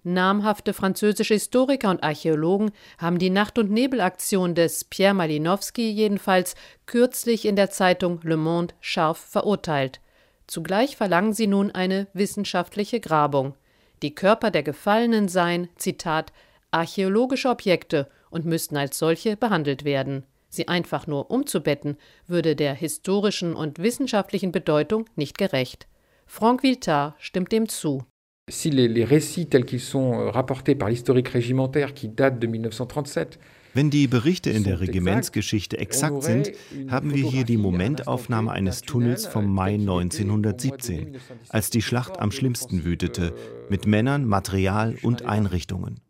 Namhafte 0.03 0.73
französische 0.73 1.35
Historiker 1.35 1.91
und 1.91 2.03
Archäologen 2.03 2.71
haben 2.97 3.19
die 3.19 3.29
Nacht- 3.29 3.59
und 3.59 3.69
Nebelaktion 3.69 4.55
des 4.55 4.83
Pierre 4.83 5.13
Malinowski 5.13 5.91
jedenfalls 5.91 6.55
kürzlich 6.87 7.45
in 7.45 7.55
der 7.55 7.69
Zeitung 7.69 8.19
Le 8.23 8.37
Monde 8.37 8.73
scharf 8.79 9.19
verurteilt. 9.19 10.01
Zugleich 10.47 10.97
verlangen 10.97 11.33
sie 11.33 11.47
nun 11.47 11.71
eine 11.71 12.07
wissenschaftliche 12.13 12.99
Grabung. 12.99 13.53
Die 14.01 14.15
Körper 14.15 14.49
der 14.49 14.63
Gefallenen 14.63 15.27
seien, 15.27 15.69
Zitat, 15.75 16.33
archäologische 16.71 17.49
Objekte 17.49 18.09
und 18.31 18.45
müssten 18.45 18.77
als 18.77 18.97
solche 18.97 19.37
behandelt 19.37 19.85
werden. 19.85 20.25
Sie 20.49 20.67
einfach 20.67 21.05
nur 21.05 21.29
umzubetten, 21.29 21.97
würde 22.25 22.55
der 22.55 22.73
historischen 22.73 23.55
und 23.55 23.77
wissenschaftlichen 23.77 24.51
Bedeutung 24.51 25.05
nicht 25.15 25.37
gerecht. 25.37 25.87
Franck 26.25 26.63
Viltard 26.63 27.13
stimmt 27.19 27.51
dem 27.51 27.69
zu 27.69 28.03
si 28.49 28.69
les, 28.69 28.87
les 28.87 29.05
récits 29.05 29.47
tels 29.47 29.65
qu'ils 29.65 29.79
sont 29.79 30.13
euh, 30.13 30.29
rapportés 30.29 30.75
par 30.75 30.89
l'historique 30.89 31.29
régimentaire 31.29 31.93
qui 31.93 32.09
date 32.09 32.39
de 32.39 32.47
1937 32.47 33.39
wenn 33.73 33.89
die 33.89 34.07
Berichte 34.07 34.49
in 34.49 34.65
der 34.65 34.81
Regimentsgeschichte 34.81 35.77
exakt 35.77 36.23
sind, 36.23 36.51
haben 36.89 37.13
wir 37.13 37.29
hier 37.29 37.45
die 37.45 37.55
Momentaufnahme 37.55 38.51
eines 38.51 38.81
Tunnels 38.81 39.25
vom 39.25 39.53
Mai 39.53 39.75
1917, 39.75 41.17
als 41.47 41.69
die 41.69 41.81
Schlacht 41.81 42.19
am 42.19 42.31
schlimmsten 42.31 42.83
wütete, 42.83 43.33
mit 43.69 43.87
Männern, 43.87 44.25
Material 44.25 44.97
und 45.03 45.23
Einrichtungen. 45.23 46.01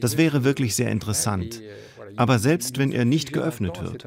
Das 0.00 0.16
wäre 0.16 0.42
wirklich 0.42 0.74
sehr 0.74 0.90
interessant. 0.90 1.62
Aber 2.20 2.38
selbst 2.38 2.76
wenn 2.76 2.92
er 2.92 3.06
nicht 3.06 3.32
geöffnet 3.32 3.82
wird, 3.82 4.06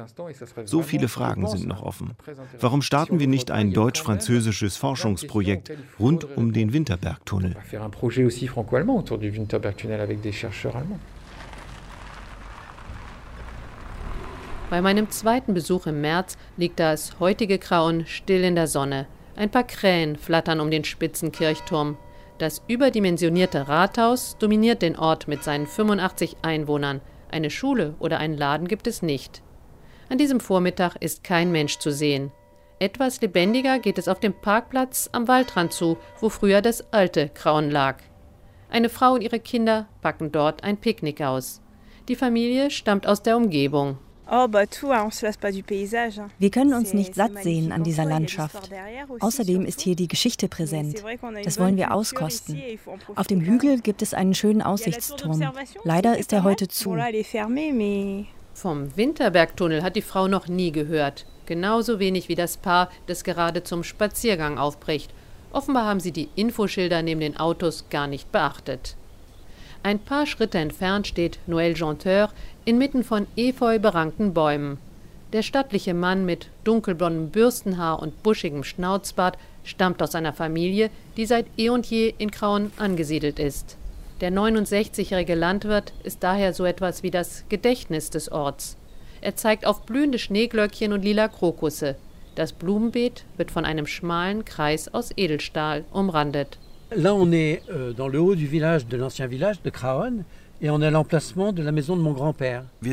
so 0.66 0.82
viele 0.82 1.08
Fragen 1.08 1.48
sind 1.48 1.66
noch 1.66 1.82
offen. 1.82 2.14
Warum 2.60 2.80
starten 2.80 3.18
wir 3.18 3.26
nicht 3.26 3.50
ein 3.50 3.72
deutsch-französisches 3.72 4.76
Forschungsprojekt 4.76 5.72
rund 5.98 6.24
um 6.36 6.52
den 6.52 6.72
Winterbergtunnel? 6.72 7.56
Bei 14.70 14.80
meinem 14.80 15.10
zweiten 15.10 15.52
Besuch 15.52 15.88
im 15.88 16.00
März 16.00 16.38
liegt 16.56 16.78
das 16.78 17.18
heutige 17.18 17.58
Krauen 17.58 18.06
still 18.06 18.44
in 18.44 18.54
der 18.54 18.68
Sonne. 18.68 19.08
Ein 19.34 19.50
paar 19.50 19.64
Krähen 19.64 20.14
flattern 20.14 20.60
um 20.60 20.70
den 20.70 20.84
spitzen 20.84 21.32
Kirchturm. 21.32 21.96
Das 22.38 22.62
überdimensionierte 22.68 23.66
Rathaus 23.66 24.36
dominiert 24.38 24.82
den 24.82 24.96
Ort 24.96 25.26
mit 25.26 25.42
seinen 25.42 25.66
85 25.66 26.36
Einwohnern. 26.42 27.00
Eine 27.34 27.50
Schule 27.50 27.96
oder 27.98 28.18
einen 28.18 28.38
Laden 28.38 28.68
gibt 28.68 28.86
es 28.86 29.02
nicht. 29.02 29.42
An 30.08 30.18
diesem 30.18 30.38
Vormittag 30.38 30.94
ist 31.00 31.24
kein 31.24 31.50
Mensch 31.50 31.78
zu 31.78 31.90
sehen. 31.90 32.30
Etwas 32.78 33.20
lebendiger 33.20 33.80
geht 33.80 33.98
es 33.98 34.06
auf 34.06 34.20
dem 34.20 34.32
Parkplatz 34.32 35.10
am 35.10 35.26
Waldrand 35.26 35.72
zu, 35.72 35.98
wo 36.20 36.28
früher 36.28 36.62
das 36.62 36.92
alte 36.92 37.28
Krauen 37.28 37.72
lag. 37.72 37.96
Eine 38.70 38.88
Frau 38.88 39.14
und 39.14 39.20
ihre 39.20 39.40
Kinder 39.40 39.88
packen 40.00 40.30
dort 40.30 40.62
ein 40.62 40.76
Picknick 40.76 41.22
aus. 41.22 41.60
Die 42.06 42.14
Familie 42.14 42.70
stammt 42.70 43.04
aus 43.04 43.20
der 43.20 43.36
Umgebung. 43.36 43.98
Oh, 44.30 44.48
Wir 46.38 46.50
können 46.50 46.74
uns 46.74 46.94
nicht 46.94 47.14
satt 47.14 47.42
sehen 47.42 47.72
an 47.72 47.84
dieser 47.84 48.04
Landschaft. 48.04 48.70
Außerdem 49.20 49.66
ist 49.66 49.80
hier 49.82 49.96
die 49.96 50.08
Geschichte 50.08 50.48
präsent. 50.48 51.04
Das 51.44 51.60
wollen 51.60 51.76
wir 51.76 51.92
auskosten. 51.94 52.60
Auf 53.14 53.26
dem 53.26 53.42
Hügel 53.42 53.80
gibt 53.80 54.00
es 54.02 54.14
einen 54.14 54.34
schönen 54.34 54.62
Aussichtsturm. 54.62 55.52
Leider 55.84 56.16
ist 56.16 56.32
er 56.32 56.42
heute 56.42 56.68
zu. 56.68 56.96
Vom 58.54 58.96
Winterbergtunnel 58.96 59.82
hat 59.82 59.96
die 59.96 60.02
Frau 60.02 60.28
noch 60.28 60.48
nie 60.48 60.72
gehört. 60.72 61.26
Genauso 61.46 61.98
wenig 61.98 62.28
wie 62.28 62.36
das 62.36 62.56
Paar, 62.56 62.90
das 63.06 63.24
gerade 63.24 63.62
zum 63.62 63.84
Spaziergang 63.84 64.56
aufbricht. 64.58 65.12
Offenbar 65.52 65.84
haben 65.84 66.00
sie 66.00 66.12
die 66.12 66.30
Infoschilder 66.34 67.02
neben 67.02 67.20
den 67.20 67.36
Autos 67.36 67.86
gar 67.90 68.06
nicht 68.06 68.32
beachtet. 68.32 68.96
Ein 69.84 69.98
paar 69.98 70.24
Schritte 70.24 70.56
entfernt 70.56 71.06
steht 71.06 71.38
Noël 71.46 71.76
Janteur 71.76 72.30
inmitten 72.64 73.04
von 73.04 73.26
efeu 73.36 73.78
berankten 73.78 74.32
Bäumen. 74.32 74.78
Der 75.34 75.42
stattliche 75.42 75.92
Mann 75.92 76.24
mit 76.24 76.48
dunkelblondem 76.64 77.28
Bürstenhaar 77.28 78.00
und 78.00 78.22
buschigem 78.22 78.64
Schnauzbart 78.64 79.36
stammt 79.62 80.02
aus 80.02 80.14
einer 80.14 80.32
Familie, 80.32 80.88
die 81.18 81.26
seit 81.26 81.44
eh 81.58 81.68
und 81.68 81.84
je 81.84 82.14
in 82.16 82.30
Krauen 82.30 82.72
angesiedelt 82.78 83.38
ist. 83.38 83.76
Der 84.22 84.32
69-jährige 84.32 85.34
Landwirt 85.34 85.92
ist 86.02 86.22
daher 86.22 86.54
so 86.54 86.64
etwas 86.64 87.02
wie 87.02 87.10
das 87.10 87.44
Gedächtnis 87.50 88.08
des 88.08 88.32
Orts. 88.32 88.78
Er 89.20 89.36
zeigt 89.36 89.66
auf 89.66 89.82
blühende 89.82 90.18
Schneeglöckchen 90.18 90.94
und 90.94 91.04
lila 91.04 91.28
Krokusse. 91.28 91.96
Das 92.36 92.54
Blumenbeet 92.54 93.26
wird 93.36 93.50
von 93.50 93.66
einem 93.66 93.86
schmalen 93.86 94.46
Kreis 94.46 94.88
aus 94.94 95.10
Edelstahl 95.14 95.84
umrandet. 95.92 96.58
Là, 96.96 97.14
on 97.14 97.32
est 97.32 97.62
euh, 97.70 97.92
dans 97.92 98.08
le 98.08 98.20
haut 98.20 98.34
du 98.34 98.46
village, 98.46 98.86
de 98.86 98.96
l'ancien 98.96 99.26
village 99.26 99.60
de 99.62 99.70
Craonne. 99.70 100.24
Wir 100.60 100.72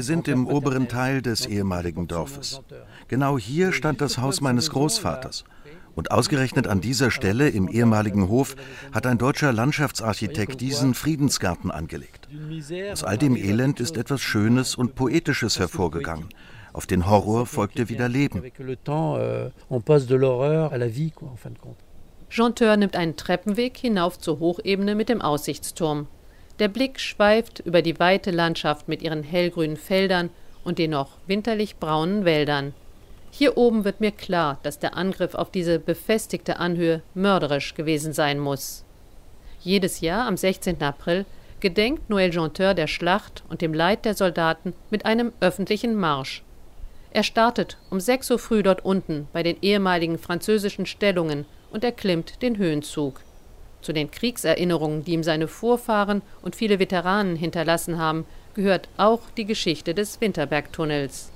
sind 0.03 0.27
im 0.27 0.47
oberen 0.47 0.87
Teil 0.87 1.21
des 1.21 1.45
ehemaligen 1.45 2.07
Dorfes. 2.07 2.61
Genau 3.07 3.37
hier 3.37 3.71
stand 3.71 4.01
das 4.01 4.17
Haus 4.17 4.41
meines 4.41 4.71
Großvaters. 4.71 5.45
Und 5.95 6.11
ausgerechnet 6.11 6.67
an 6.67 6.81
dieser 6.81 7.11
Stelle 7.11 7.49
im 7.49 7.69
ehemaligen 7.69 8.29
Hof 8.29 8.55
hat 8.91 9.05
ein 9.05 9.17
deutscher 9.17 9.53
Landschaftsarchitekt 9.53 10.59
diesen 10.59 10.95
Friedensgarten 10.95 11.69
angelegt. 11.69 12.27
Aus 12.91 13.03
all 13.03 13.17
dem 13.17 13.35
Elend 13.35 13.79
ist 13.79 13.95
etwas 13.95 14.21
Schönes 14.21 14.75
und 14.75 14.95
Poetisches 14.95 15.59
hervorgegangen. 15.59 16.29
Auf 16.73 16.87
den 16.87 17.09
Horror 17.09 17.45
folgte 17.45 17.89
wieder 17.89 18.09
Leben. 18.09 18.41
Janteur 22.33 22.77
nimmt 22.77 22.95
einen 22.95 23.17
Treppenweg 23.17 23.77
hinauf 23.77 24.17
zur 24.17 24.39
Hochebene 24.39 24.95
mit 24.95 25.09
dem 25.09 25.21
Aussichtsturm. 25.21 26.07
Der 26.59 26.69
Blick 26.69 26.99
schweift 26.99 27.59
über 27.59 27.81
die 27.81 27.99
weite 27.99 28.31
Landschaft 28.31 28.87
mit 28.87 29.01
ihren 29.01 29.21
hellgrünen 29.21 29.75
Feldern 29.75 30.29
und 30.63 30.79
den 30.79 30.91
noch 30.91 31.17
winterlich 31.27 31.75
braunen 31.75 32.23
Wäldern. 32.23 32.73
Hier 33.31 33.57
oben 33.57 33.83
wird 33.83 33.99
mir 33.99 34.11
klar, 34.11 34.59
dass 34.63 34.79
der 34.79 34.95
Angriff 34.95 35.35
auf 35.35 35.51
diese 35.51 35.77
befestigte 35.77 36.57
Anhöhe 36.57 37.01
mörderisch 37.13 37.73
gewesen 37.73 38.13
sein 38.13 38.39
muss. 38.39 38.85
Jedes 39.59 39.99
Jahr 39.99 40.25
am 40.25 40.37
16. 40.37 40.81
April 40.81 41.25
gedenkt 41.59 42.09
Noël 42.09 42.33
Janteur 42.33 42.73
der 42.73 42.87
Schlacht 42.87 43.43
und 43.49 43.61
dem 43.61 43.73
Leid 43.73 44.05
der 44.05 44.15
Soldaten 44.15 44.73
mit 44.89 45.05
einem 45.05 45.33
öffentlichen 45.41 45.95
Marsch. 45.95 46.43
Er 47.11 47.23
startet 47.23 47.77
um 47.89 47.99
6 47.99 48.31
Uhr 48.31 48.39
früh 48.39 48.63
dort 48.63 48.85
unten 48.85 49.27
bei 49.33 49.43
den 49.43 49.57
ehemaligen 49.61 50.17
französischen 50.17 50.85
Stellungen 50.85 51.45
und 51.71 51.83
erklimmt 51.83 52.41
den 52.41 52.57
Höhenzug. 52.57 53.21
Zu 53.81 53.93
den 53.93 54.11
Kriegserinnerungen, 54.11 55.03
die 55.03 55.13
ihm 55.13 55.23
seine 55.23 55.47
Vorfahren 55.47 56.21
und 56.41 56.55
viele 56.55 56.77
Veteranen 56.77 57.35
hinterlassen 57.35 57.97
haben, 57.97 58.25
gehört 58.53 58.89
auch 58.97 59.21
die 59.37 59.45
Geschichte 59.45 59.93
des 59.93 60.21
Winterbergtunnels. 60.21 61.31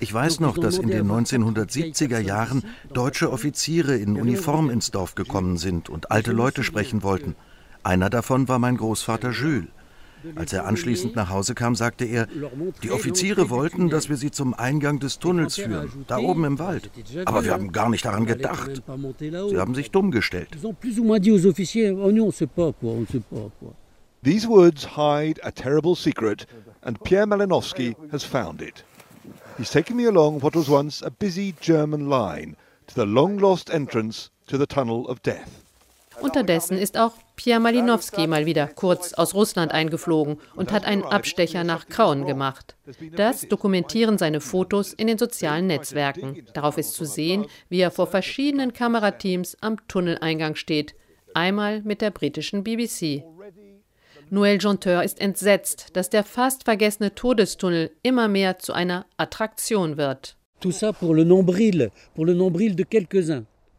Ich 0.00 0.12
weiß 0.12 0.40
noch, 0.40 0.58
dass 0.58 0.78
in 0.78 0.88
den 0.88 1.10
1970er 1.10 2.18
Jahren 2.18 2.64
deutsche 2.92 3.30
Offiziere 3.30 3.96
in 3.96 4.20
Uniform 4.20 4.70
ins 4.70 4.90
Dorf 4.90 5.14
gekommen 5.14 5.56
sind 5.56 5.88
und 5.88 6.10
alte 6.10 6.32
Leute 6.32 6.62
sprechen 6.62 7.02
wollten. 7.02 7.36
Einer 7.82 8.10
davon 8.10 8.48
war 8.48 8.58
mein 8.58 8.76
Großvater 8.76 9.30
Jules. 9.30 9.68
Als 10.36 10.52
er 10.52 10.66
anschließend 10.66 11.16
nach 11.16 11.30
Hause 11.30 11.54
kam, 11.54 11.74
sagte 11.74 12.04
er, 12.04 12.26
die 12.82 12.90
Offiziere 12.90 13.50
wollten, 13.50 13.90
dass 13.90 14.08
wir 14.08 14.16
sie 14.16 14.30
zum 14.30 14.54
Eingang 14.54 14.98
des 14.98 15.18
Tunnels 15.18 15.56
führen, 15.56 16.04
da 16.06 16.18
oben 16.18 16.44
im 16.44 16.58
Wald. 16.58 16.90
Aber 17.24 17.44
wir 17.44 17.52
haben 17.52 17.72
gar 17.72 17.88
nicht 17.88 18.04
daran 18.04 18.26
gedacht. 18.26 18.82
Sie 19.50 19.58
haben 19.58 19.74
sich 19.74 19.90
dumm 19.90 20.10
gestellt. 20.10 20.48
These 24.24 24.48
woods 24.48 24.96
hide 24.96 25.44
a 25.44 25.50
terrible 25.50 25.94
secret, 25.94 26.46
and 26.80 27.02
Pierre 27.04 27.26
Malinowski 27.26 27.94
has 28.10 28.24
found 28.24 28.62
it. 28.62 28.82
He's 29.58 29.70
taken 29.70 29.96
me 29.96 30.06
along 30.06 30.42
what 30.42 30.56
was 30.56 30.68
once 30.68 31.02
a 31.02 31.10
busy 31.10 31.54
German 31.60 32.08
line 32.08 32.56
to 32.86 32.94
the 32.94 33.04
long 33.04 33.38
lost 33.38 33.68
entrance 33.68 34.30
to 34.46 34.56
the 34.56 34.66
Tunnel 34.66 35.06
of 35.08 35.20
Death. 35.20 35.62
Unterdessen 36.22 36.78
ist 36.78 36.96
auch 36.96 37.12
Pierre 37.36 37.60
Malinowski 37.60 38.26
mal 38.26 38.46
wieder 38.46 38.68
kurz 38.68 39.12
aus 39.12 39.34
Russland 39.34 39.72
eingeflogen 39.72 40.38
und 40.54 40.72
hat 40.72 40.84
einen 40.84 41.02
Abstecher 41.02 41.64
nach 41.64 41.88
Kauen 41.88 42.26
gemacht. 42.26 42.76
Das 43.16 43.48
dokumentieren 43.48 44.18
seine 44.18 44.40
Fotos 44.40 44.92
in 44.92 45.08
den 45.08 45.18
sozialen 45.18 45.66
Netzwerken. 45.66 46.46
Darauf 46.54 46.78
ist 46.78 46.94
zu 46.94 47.04
sehen, 47.04 47.46
wie 47.68 47.80
er 47.80 47.90
vor 47.90 48.06
verschiedenen 48.06 48.72
Kamerateams 48.72 49.56
am 49.60 49.76
Tunneleingang 49.88 50.54
steht. 50.54 50.94
Einmal 51.34 51.82
mit 51.82 52.00
der 52.00 52.12
britischen 52.12 52.62
BBC. 52.62 53.24
Noël 54.30 54.58
Jonteur 54.58 55.02
ist 55.02 55.20
entsetzt, 55.20 55.88
dass 55.92 56.10
der 56.10 56.24
fast 56.24 56.64
vergessene 56.64 57.14
Todestunnel 57.14 57.90
immer 58.02 58.28
mehr 58.28 58.58
zu 58.58 58.72
einer 58.72 59.06
Attraktion 59.16 59.96
wird. 59.96 60.36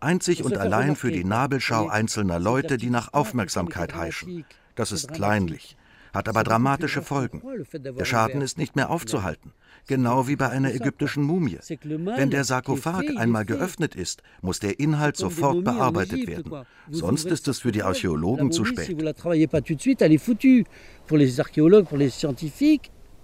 Einzig 0.06 0.44
und 0.44 0.58
allein 0.58 0.96
für 0.96 1.12
die 1.12 1.24
Nabelschau 1.24 1.88
einzelner 1.88 2.40
Leute, 2.40 2.78
die 2.78 2.90
nach 2.90 3.14
Aufmerksamkeit 3.14 3.96
heischen. 3.96 4.46
Das 4.76 4.92
ist 4.92 5.12
kleinlich, 5.12 5.78
hat 6.14 6.30
aber 6.30 6.44
dramatische 6.44 7.02
Folgen. 7.02 7.42
Der 7.74 8.06
Schaden 8.06 8.42
ist 8.42 8.58
nicht 8.58 8.76
mehr 8.76 8.90
aufzuhalten 8.90 9.54
genau 9.88 10.28
wie 10.28 10.36
bei 10.36 10.50
einer 10.50 10.74
ägyptischen 10.74 11.24
Mumie. 11.24 11.60
Wenn 11.80 12.30
der 12.30 12.44
Sarkophag 12.44 13.04
einmal 13.18 13.46
geöffnet 13.46 13.96
ist, 13.96 14.24
muss 14.42 14.60
der 14.60 14.80
Inhalt 14.80 15.18
sofort 15.18 15.64
bearbeitet 15.64 16.28
werden. 16.28 16.66
Sonst 16.90 17.26
ist 17.26 17.48
es 17.48 17.60
für 17.60 17.72
die 17.72 17.84
Archäologen 17.84 18.52
zu 18.52 18.66
spät. 18.66 18.96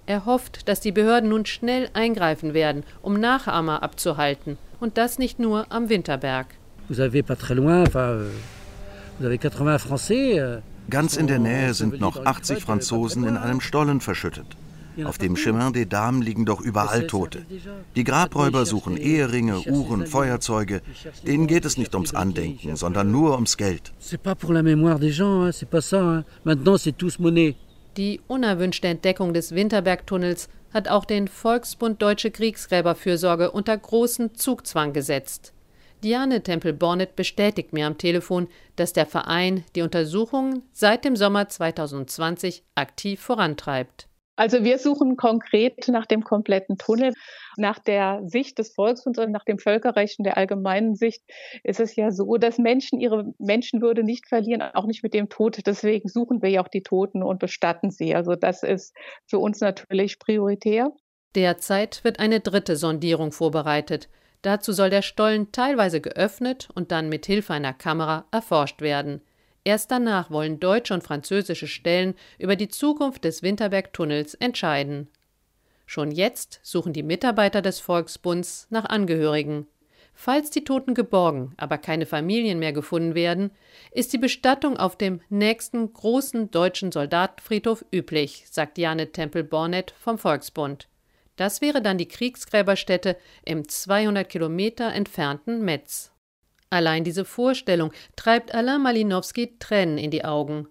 Er 0.08 0.26
hofft, 0.26 0.68
dass 0.68 0.80
die 0.82 0.92
Behörden 0.92 1.30
nun 1.30 1.46
schnell 1.46 1.90
eingreifen 1.94 2.54
werden, 2.54 2.84
um 3.02 3.20
Nachahmer 3.20 3.84
abzuhalten. 3.84 4.58
Und 4.80 4.98
das 4.98 5.20
nicht 5.20 5.40
nur 5.40 5.72
am 5.72 5.90
Winterberg. 5.90 6.48
Euh, 6.92 8.30
euh, 9.96 10.62
Ganz 10.90 11.16
in 11.16 11.28
der 11.28 11.40
Nähe 11.40 11.74
sind 11.74 12.02
noch 12.02 12.26
80 12.26 12.62
Franzosen 12.62 13.24
in 13.24 13.38
einem 13.38 13.62
Stollen 13.62 14.02
verschüttet. 14.02 14.58
Auf 15.06 15.18
dem 15.18 15.38
Chemin 15.38 15.72
des 15.72 15.88
Dames 15.88 16.26
liegen 16.26 16.46
doch 16.46 16.60
überall 16.60 17.08
Tote. 17.08 17.46
Die 17.96 18.04
Grabräuber 18.04 18.66
suchen 18.66 18.98
Eheringe, 18.98 19.62
Uhren, 19.62 20.06
Feuerzeuge. 20.06 20.82
Denen 21.26 21.48
geht 21.48 21.64
es 21.64 21.78
nicht 21.78 21.96
ums 21.96 22.14
Andenken, 22.14 22.76
sondern 22.76 23.10
nur 23.10 23.36
ums 23.36 23.56
Geld. 23.56 23.94
Die 27.98 28.22
unerwünschte 28.28 28.88
Entdeckung 28.88 29.34
des 29.34 29.56
Winterbergtunnels 29.56 30.50
hat 30.74 30.88
auch 30.90 31.06
den 31.06 31.28
Volksbund 31.30 32.02
Deutsche 32.02 32.32
Kriegsgräberfürsorge 32.32 33.52
unter 33.52 33.78
großen 33.78 34.36
Zugzwang 34.36 34.92
gesetzt. 34.94 35.54
Diane 36.04 36.42
Tempel-Bornet 36.42 37.16
bestätigt 37.16 37.74
mir 37.74 37.86
am 37.86 37.98
Telefon, 37.98 38.48
dass 38.76 38.94
der 38.94 39.06
Verein 39.06 39.64
die 39.76 39.84
Untersuchungen 39.84 40.64
seit 40.72 41.06
dem 41.06 41.16
Sommer 41.16 41.48
2020 41.48 42.64
aktiv 42.76 43.22
vorantreibt. 43.22 44.08
Also 44.36 44.64
wir 44.64 44.80
suchen 44.80 45.18
konkret 45.18 45.88
nach 45.90 46.08
dem 46.08 46.24
kompletten 46.24 46.78
Tunnel. 46.78 47.14
Nach 47.58 47.78
der 47.78 48.22
Sicht 48.26 48.58
des 48.58 48.74
Volksbunds 48.74 49.20
und 49.20 49.32
nach 49.32 49.44
dem 49.44 49.60
Völkerrecht 49.60 50.18
und 50.18 50.26
der 50.26 50.38
allgemeinen 50.38 50.96
Sicht 50.96 51.22
ist 51.64 51.80
es 51.80 51.96
ja 51.96 52.10
so, 52.10 52.38
dass 52.38 52.58
Menschen 52.58 53.00
ihre 53.00 53.34
Menschenwürde 53.38 54.04
nicht 54.04 54.28
verlieren, 54.28 54.64
auch 54.64 54.88
nicht 54.88 55.04
mit 55.04 55.14
dem 55.14 55.30
Tod. 55.30 55.60
Deswegen 55.68 56.10
suchen 56.10 56.42
wir 56.42 56.50
ja 56.50 56.64
auch 56.64 56.70
die 56.70 56.82
Toten 56.82 57.22
und 57.22 57.38
bestatten 57.38 57.92
sie. 57.92 58.16
Also 58.16 58.36
das 58.36 58.64
ist 58.64 58.96
für 59.28 59.38
uns 59.38 59.60
natürlich 59.60 60.18
prioritär. 60.18 60.92
Derzeit 61.36 62.04
wird 62.04 62.20
eine 62.20 62.40
dritte 62.40 62.78
Sondierung 62.78 63.32
vorbereitet. 63.32 64.10
Dazu 64.42 64.72
soll 64.74 64.90
der 64.90 65.04
Stollen 65.04 65.52
teilweise 65.52 66.02
geöffnet 66.02 66.70
und 66.74 66.92
dann 66.92 67.10
mit 67.10 67.26
Hilfe 67.26 67.54
einer 67.54 67.74
Kamera 67.74 68.26
erforscht 68.32 68.82
werden. 68.82 69.22
Erst 69.64 69.92
danach 69.92 70.32
wollen 70.32 70.60
deutsche 70.60 70.94
und 70.94 71.04
französische 71.04 71.68
Stellen 71.68 72.16
über 72.40 72.56
die 72.56 72.70
Zukunft 72.70 73.24
des 73.24 73.44
Winterbergtunnels 73.44 74.34
entscheiden. 74.36 75.08
Schon 75.86 76.10
jetzt 76.10 76.60
suchen 76.64 76.94
die 76.94 77.04
Mitarbeiter 77.04 77.62
des 77.62 77.80
Volksbunds 77.80 78.68
nach 78.70 78.86
Angehörigen. 78.86 79.68
Falls 80.14 80.50
die 80.50 80.64
Toten 80.64 80.94
geborgen, 80.94 81.54
aber 81.58 81.78
keine 81.78 82.06
Familien 82.06 82.60
mehr 82.60 82.74
gefunden 82.74 83.16
werden, 83.16 83.52
ist 83.92 84.14
die 84.14 84.18
Bestattung 84.18 84.78
auf 84.78 84.96
dem 84.96 85.22
nächsten 85.30 85.92
großen 85.94 86.52
deutschen 86.52 86.92
Soldatenfriedhof 86.92 87.86
üblich, 87.92 88.46
sagt 88.50 88.78
Janet 88.78 89.14
Tempel-Bornet 89.14 89.94
vom 90.00 90.18
Volksbund. 90.18 90.88
Das 91.42 91.60
wäre 91.60 91.82
dann 91.82 91.98
die 91.98 92.08
Kriegsgräberstätte 92.08 93.18
im 93.44 93.68
200 93.68 94.30
Kilometer 94.30 94.94
entfernten 94.94 95.66
Metz. 95.66 96.12
Allein 96.70 97.04
diese 97.04 97.26
Vorstellung 97.26 97.92
treibt 98.16 98.54
Alain 98.54 98.84
Malinowski 98.84 99.58
Tränen 99.58 99.98
in 99.98 100.12
die 100.12 100.24
Augen. 100.24 100.68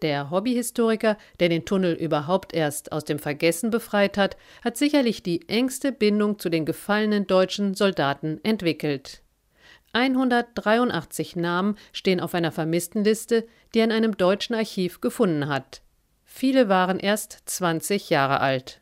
Der 0.00 0.30
Hobbyhistoriker, 0.30 1.18
der 1.40 1.48
den 1.48 1.64
Tunnel 1.64 1.94
überhaupt 1.94 2.54
erst 2.54 2.92
aus 2.92 3.04
dem 3.04 3.18
Vergessen 3.18 3.70
befreit 3.70 4.16
hat, 4.16 4.36
hat 4.64 4.76
sicherlich 4.76 5.24
die 5.24 5.48
engste 5.48 5.90
Bindung 5.90 6.38
zu 6.38 6.50
den 6.50 6.66
gefallenen 6.66 7.26
deutschen 7.26 7.74
Soldaten 7.74 8.38
entwickelt. 8.44 9.22
183 9.92 11.34
Namen 11.34 11.74
stehen 11.92 12.20
auf 12.20 12.32
einer 12.34 12.52
Vermisstenliste, 12.52 13.44
die 13.74 13.80
er 13.80 13.86
in 13.86 13.92
einem 13.92 14.16
deutschen 14.16 14.54
Archiv 14.54 15.00
gefunden 15.00 15.48
hat. 15.48 15.82
Viele 16.24 16.68
waren 16.68 17.00
erst 17.00 17.42
20 17.46 18.08
Jahre 18.08 18.38
alt. 18.38 18.80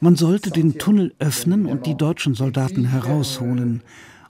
Man 0.00 0.16
sollte 0.16 0.50
den 0.50 0.78
Tunnel 0.78 1.12
öffnen 1.18 1.66
und 1.66 1.86
die 1.86 1.96
deutschen 1.96 2.34
Soldaten 2.34 2.84
herausholen 2.86 3.82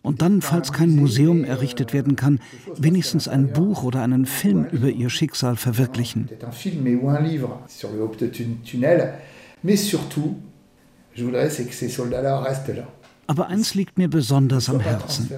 und 0.03 0.21
dann, 0.21 0.43
falls 0.43 0.73
kein 0.73 0.95
Museum 0.97 1.45
errichtet 1.45 1.93
werden 1.93 2.17
kann, 2.17 2.41
wenigstens 2.77 3.29
ein 3.29 3.53
Buch 3.53 3.85
oder 3.85 4.03
einen 4.03 4.27
Film 4.27 4.67
über 4.71 4.89
ihr 4.89 5.11
Schicksal 5.11 5.57
verwirklichen. 5.57 6.29
Mais 9.65 9.77
surtout, 9.77 10.35
je 11.15 11.25
voudrais, 11.25 11.49
c'est 11.49 11.65
que 11.65 11.73
ces 11.73 11.89
soldats-là 11.89 12.41
restent 12.41 12.75
là. 12.75 12.89
Aber 13.27 13.47
eins 13.47 13.75
liegt 13.75 13.99
mir 13.99 14.09
besonders 14.09 14.69
am 14.69 14.81
Herzen. 14.81 15.31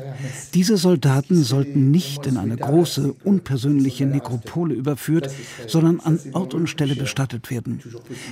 Diese 0.55 0.77
Soldaten 0.77 1.43
sollten 1.43 1.91
nicht 1.91 2.27
in 2.27 2.39
eine 2.39 2.57
große, 2.57 3.15
unpersönliche 3.25 4.07
Nekropole 4.07 4.75
überführt, 4.75 5.31
sondern 5.67 6.01
an 6.01 6.19
Ort 6.33 6.55
und 6.55 6.69
Stelle 6.69 6.97
bestattet 6.97 7.51
werden. 7.51 7.83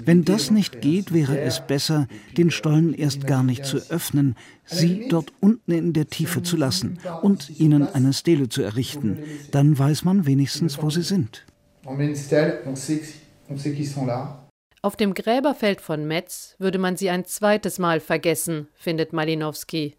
Wenn 0.04 0.24
das 0.24 0.50
nicht 0.50 0.80
geht, 0.80 1.12
wäre 1.12 1.38
es 1.38 1.60
besser, 1.66 2.08
den 2.36 2.50
Stollen 2.50 2.94
erst 2.94 3.26
gar 3.26 3.42
nicht 3.42 3.64
zu 3.66 3.78
öffnen, 3.90 4.36
sie 4.64 5.06
dort 5.08 5.32
unten 5.40 5.72
in 5.72 5.92
der 5.92 6.08
Tiefe 6.08 6.42
zu 6.42 6.56
lassen 6.56 6.98
und 7.20 7.60
ihnen 7.60 7.86
eine 7.94 8.12
Stele 8.12 8.48
zu 8.48 8.62
errichten. 8.62 9.18
Dann 9.50 9.78
weiß 9.78 10.04
man 10.04 10.26
wenigstens, 10.26 10.82
wo 10.82 10.90
sie 10.90 11.02
sind. 11.02 11.44
On 11.84 11.96
met 11.96 12.06
une 12.06 12.16
stèle, 12.16 12.60
on 12.64 12.76
sait, 12.76 13.02
on 13.48 13.56
sait 13.56 13.74
qu'ils 13.74 13.90
sont. 13.90 14.06
Auf 14.84 14.96
dem 14.96 15.14
Gräberfeld 15.14 15.80
von 15.80 16.08
Metz 16.08 16.56
würde 16.58 16.78
man 16.78 16.96
sie 16.96 17.08
ein 17.08 17.24
zweites 17.24 17.78
Mal 17.78 18.00
vergessen, 18.00 18.66
findet 18.74 19.12
Malinowski. 19.12 19.96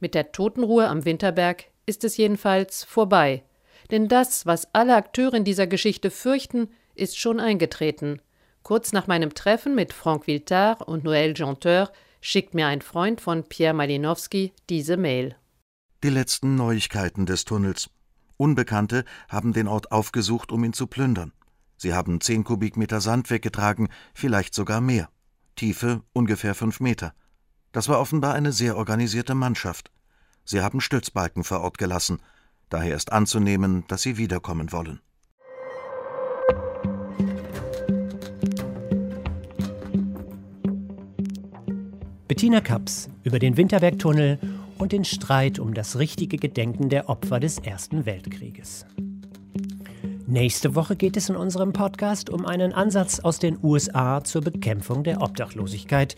Mit 0.00 0.14
der 0.14 0.32
Totenruhe 0.32 0.88
am 0.88 1.04
Winterberg 1.04 1.66
ist 1.84 2.02
es 2.04 2.16
jedenfalls 2.16 2.82
vorbei. 2.82 3.44
Denn 3.90 4.08
das, 4.08 4.46
was 4.46 4.74
alle 4.74 4.96
Akteure 4.96 5.34
in 5.34 5.44
dieser 5.44 5.66
Geschichte 5.66 6.10
fürchten, 6.10 6.68
ist 6.94 7.18
schon 7.18 7.40
eingetreten. 7.40 8.22
Kurz 8.62 8.92
nach 8.92 9.06
meinem 9.06 9.34
Treffen 9.34 9.74
mit 9.74 9.92
Franck 9.92 10.26
Viltard 10.26 10.80
und 10.80 11.04
Noël 11.04 11.36
Jonteur 11.36 11.92
schickt 12.22 12.54
mir 12.54 12.68
ein 12.68 12.80
Freund 12.80 13.20
von 13.20 13.44
Pierre 13.44 13.74
Malinowski 13.74 14.54
diese 14.70 14.96
Mail. 14.96 15.36
Die 16.02 16.10
letzten 16.10 16.54
Neuigkeiten 16.54 17.26
des 17.26 17.44
Tunnels. 17.44 17.90
Unbekannte 18.38 19.04
haben 19.28 19.52
den 19.52 19.68
Ort 19.68 19.92
aufgesucht, 19.92 20.52
um 20.52 20.64
ihn 20.64 20.72
zu 20.72 20.86
plündern. 20.86 21.32
Sie 21.82 21.94
haben 21.94 22.20
zehn 22.20 22.44
Kubikmeter 22.44 23.00
Sand 23.00 23.30
weggetragen, 23.30 23.88
vielleicht 24.12 24.52
sogar 24.52 24.82
mehr. 24.82 25.08
Tiefe 25.56 26.02
ungefähr 26.12 26.54
fünf 26.54 26.78
Meter. 26.78 27.14
Das 27.72 27.88
war 27.88 28.00
offenbar 28.00 28.34
eine 28.34 28.52
sehr 28.52 28.76
organisierte 28.76 29.34
Mannschaft. 29.34 29.90
Sie 30.44 30.60
haben 30.60 30.82
Stützbalken 30.82 31.42
vor 31.42 31.60
Ort 31.60 31.78
gelassen. 31.78 32.18
Daher 32.68 32.94
ist 32.94 33.12
anzunehmen, 33.12 33.84
dass 33.88 34.02
sie 34.02 34.18
wiederkommen 34.18 34.72
wollen. 34.72 35.00
Bettina 42.28 42.60
Kaps 42.60 43.08
über 43.24 43.38
den 43.38 43.56
Winterbergtunnel 43.56 44.38
und 44.76 44.92
den 44.92 45.06
Streit 45.06 45.58
um 45.58 45.72
das 45.72 45.98
richtige 45.98 46.36
Gedenken 46.36 46.90
der 46.90 47.08
Opfer 47.08 47.40
des 47.40 47.56
Ersten 47.56 48.04
Weltkrieges. 48.04 48.84
Nächste 50.30 50.76
Woche 50.76 50.94
geht 50.94 51.16
es 51.16 51.28
in 51.28 51.34
unserem 51.34 51.72
Podcast 51.72 52.30
um 52.30 52.46
einen 52.46 52.72
Ansatz 52.72 53.18
aus 53.18 53.40
den 53.40 53.58
USA 53.64 54.22
zur 54.22 54.42
Bekämpfung 54.42 55.02
der 55.02 55.22
Obdachlosigkeit, 55.22 56.14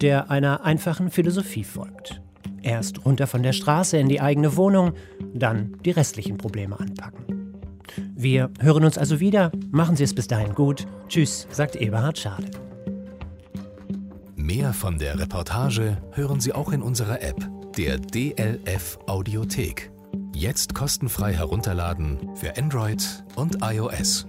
der 0.00 0.30
einer 0.30 0.64
einfachen 0.64 1.10
Philosophie 1.10 1.64
folgt. 1.64 2.22
Erst 2.62 3.04
runter 3.04 3.26
von 3.26 3.42
der 3.42 3.52
Straße 3.52 3.98
in 3.98 4.08
die 4.08 4.20
eigene 4.20 4.56
Wohnung, 4.56 4.92
dann 5.34 5.78
die 5.84 5.90
restlichen 5.90 6.38
Probleme 6.38 6.78
anpacken. 6.78 7.56
Wir 8.14 8.50
hören 8.60 8.84
uns 8.84 8.98
also 8.98 9.18
wieder. 9.18 9.50
Machen 9.72 9.96
Sie 9.96 10.04
es 10.04 10.14
bis 10.14 10.28
dahin 10.28 10.54
gut. 10.54 10.86
Tschüss, 11.08 11.48
sagt 11.50 11.74
Eberhard 11.74 12.18
Schade. 12.18 12.48
Mehr 14.36 14.74
von 14.74 14.96
der 14.96 15.18
Reportage 15.18 15.96
hören 16.12 16.38
Sie 16.38 16.52
auch 16.52 16.70
in 16.70 16.82
unserer 16.82 17.20
App, 17.20 17.44
der 17.76 17.98
DLF 17.98 19.00
Audiothek. 19.08 19.90
Jetzt 20.38 20.74
kostenfrei 20.74 21.32
herunterladen 21.32 22.36
für 22.36 22.58
Android 22.58 23.24
und 23.36 23.56
iOS. 23.62 24.26